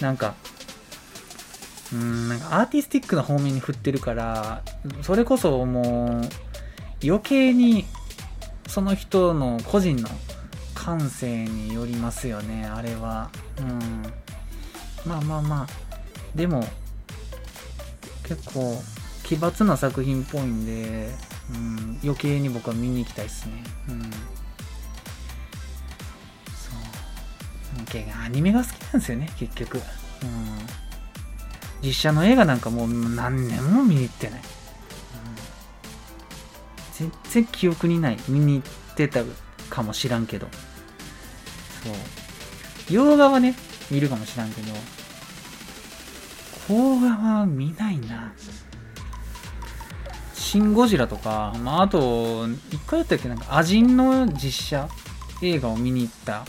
[0.00, 0.34] なんか、
[1.92, 4.62] うん、なんかアーティスティックな方面に振ってるから、
[5.02, 7.84] それこそもう、余計に、
[8.66, 10.08] その人の個人の
[10.74, 14.02] 感性によりますよねあれはうん
[15.06, 15.66] まあまあまあ
[16.34, 16.64] でも
[18.24, 18.82] 結構
[19.22, 21.08] 奇抜な作品っぽいんで、
[21.52, 23.62] うん、余計に僕は見に行きたいですね。
[23.88, 24.02] うん。
[24.02, 24.08] そ
[27.98, 28.14] う。
[28.24, 29.76] アニメが好きなんですよね結局。
[29.76, 29.82] うん。
[31.82, 34.44] 実写の映画なんかもう何年も見に行ってない、うん、
[36.92, 38.18] 全然記憶にない。
[38.28, 39.22] 見に行ってた
[39.68, 40.46] かもしらんけど。
[41.82, 41.94] そう。
[42.90, 43.54] 洋画はね
[43.90, 44.72] 見るかもしらんけど。
[46.68, 48.32] 邦画は見ないな。
[50.52, 53.26] シン・ゴジラとか、まあ、あと、一回やったっけ？
[53.30, 54.88] なんか、アジンの実写
[55.40, 56.44] 映画を見に行った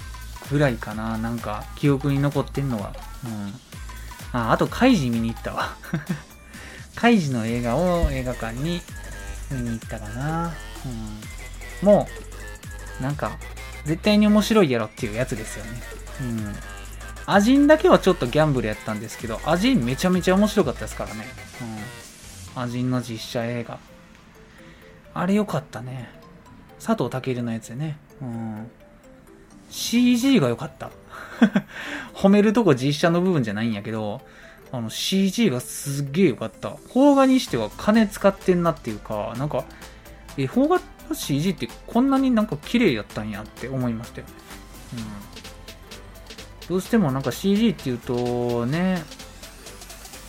[0.52, 1.18] ぐらいかな。
[1.18, 2.94] なんか、記憶に残ってんのは。
[3.24, 3.54] うん。
[4.38, 5.78] あ、あと、カイジ見に行ったわ。
[6.96, 8.82] カイジの映画を映画館に
[9.50, 10.52] 見に行ったかな。
[11.82, 11.88] うん。
[11.88, 12.10] も
[13.00, 13.32] う、なんか、
[13.86, 15.82] 絶対に面白いやろっていうやつですよね。
[16.20, 16.56] うん。
[17.26, 21.26] アジンだけはちょっとギャンブルやったんですけど、アジンめちゃめちゃ面白かったですからね。
[22.56, 22.64] うん。
[22.64, 23.80] アジンの実写映画。
[25.14, 26.10] あれよかったね。
[26.84, 27.98] 佐藤健のやつでね。
[28.22, 28.72] うん。
[29.70, 30.92] CG が良かった。
[32.14, 34.22] 褒めるとこ実写の部分じゃないんやけど、
[34.72, 36.72] あの CG がすっげえ良かった。
[36.92, 39.66] 邦画にしては金使ってんなっていうか、なんか、
[40.38, 44.34] え、邦画の CG ってこんなになんか綺麗やったんやって思いましたよね。
[44.94, 46.70] うん。
[46.70, 49.04] どうしてもなんか CG っていうとね、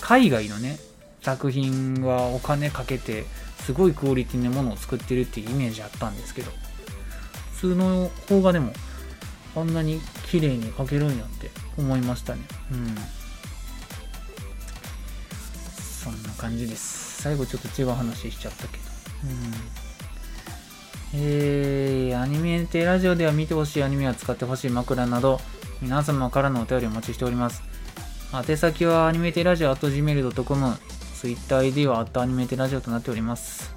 [0.00, 0.78] 海外のね、
[1.22, 3.24] 作品はお金かけて
[3.64, 6.50] すごいクオリティのものを作ってるっていうイメージあったんですけど
[7.54, 8.72] 普通の邦画でも
[9.56, 10.00] あんなに
[10.30, 12.42] 綺麗に描けるんやって思いましたね。
[12.72, 12.94] うん。
[15.80, 17.22] そんな感じです。
[17.22, 18.82] 最後ちょっと違う話しちゃったけど。
[19.24, 19.74] うん。
[21.14, 25.40] えー、アニメテラジオでは見てほしいアニメは使ってほしい枕など
[25.80, 27.62] 皆様からのお便りをお待ちしております。
[28.32, 30.93] 宛先はアニメテラジオ .gmail.com
[31.24, 33.74] TwitterID はアットアニメテラジオとなっております。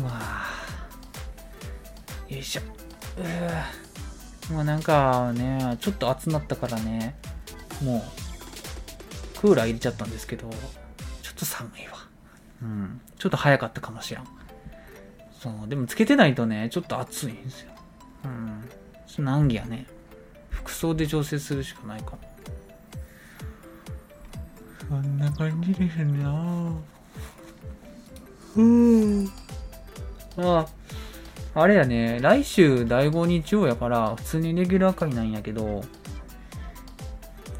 [0.00, 0.44] わ
[2.28, 2.62] よいしょ。
[4.50, 7.16] うもうなんかね、ちょっと暑なったからね、
[7.82, 8.04] も
[9.36, 10.56] う、クーラー入れちゃったんですけど、ちょ
[11.32, 11.94] っと寒いわ。
[12.62, 13.00] うん。
[13.18, 14.28] ちょっと早かったかもしらん。
[15.40, 17.72] そう、でもつけてないとね、ちょっと暑いんですよ。
[18.24, 19.24] うん。
[19.24, 19.88] 難儀やね。
[20.50, 22.18] 服装で調整するしかないかも。
[24.88, 26.72] そんな感じですな。
[28.56, 29.28] うん。
[30.38, 30.66] あ
[31.54, 32.18] あれやね。
[32.20, 35.82] 来週第5日曜やから普通にレギュラー会なんやけど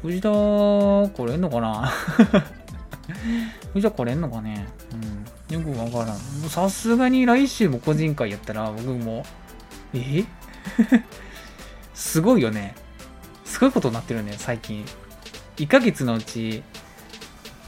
[0.01, 1.91] 藤田来れんのかな？
[3.73, 4.67] 藤田来れんのかね？
[5.49, 5.61] うん。
[5.61, 6.17] よくわからん。
[6.49, 9.25] さすがに来週も個人会やったら僕も。
[9.93, 10.23] え？
[11.93, 12.73] すごいよね。
[13.43, 14.85] すごいことになってるね最近。
[15.57, 16.63] 1ヶ月のうち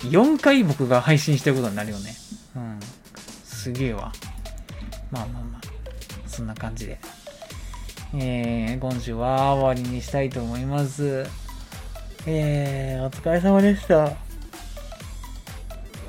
[0.10, 2.16] 4回僕が配信してることになるよね。
[2.56, 2.80] うん。
[3.44, 4.12] すげえわ。
[5.12, 5.62] まあまあまあ。
[6.28, 7.00] そんな感じで。
[8.14, 11.26] えー、今週は終わりにしたいと思います。
[12.26, 14.12] えー、お疲れ様でした。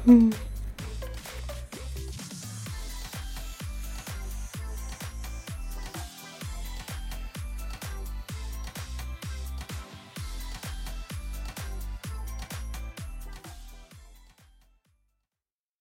[0.06, 0.30] うん。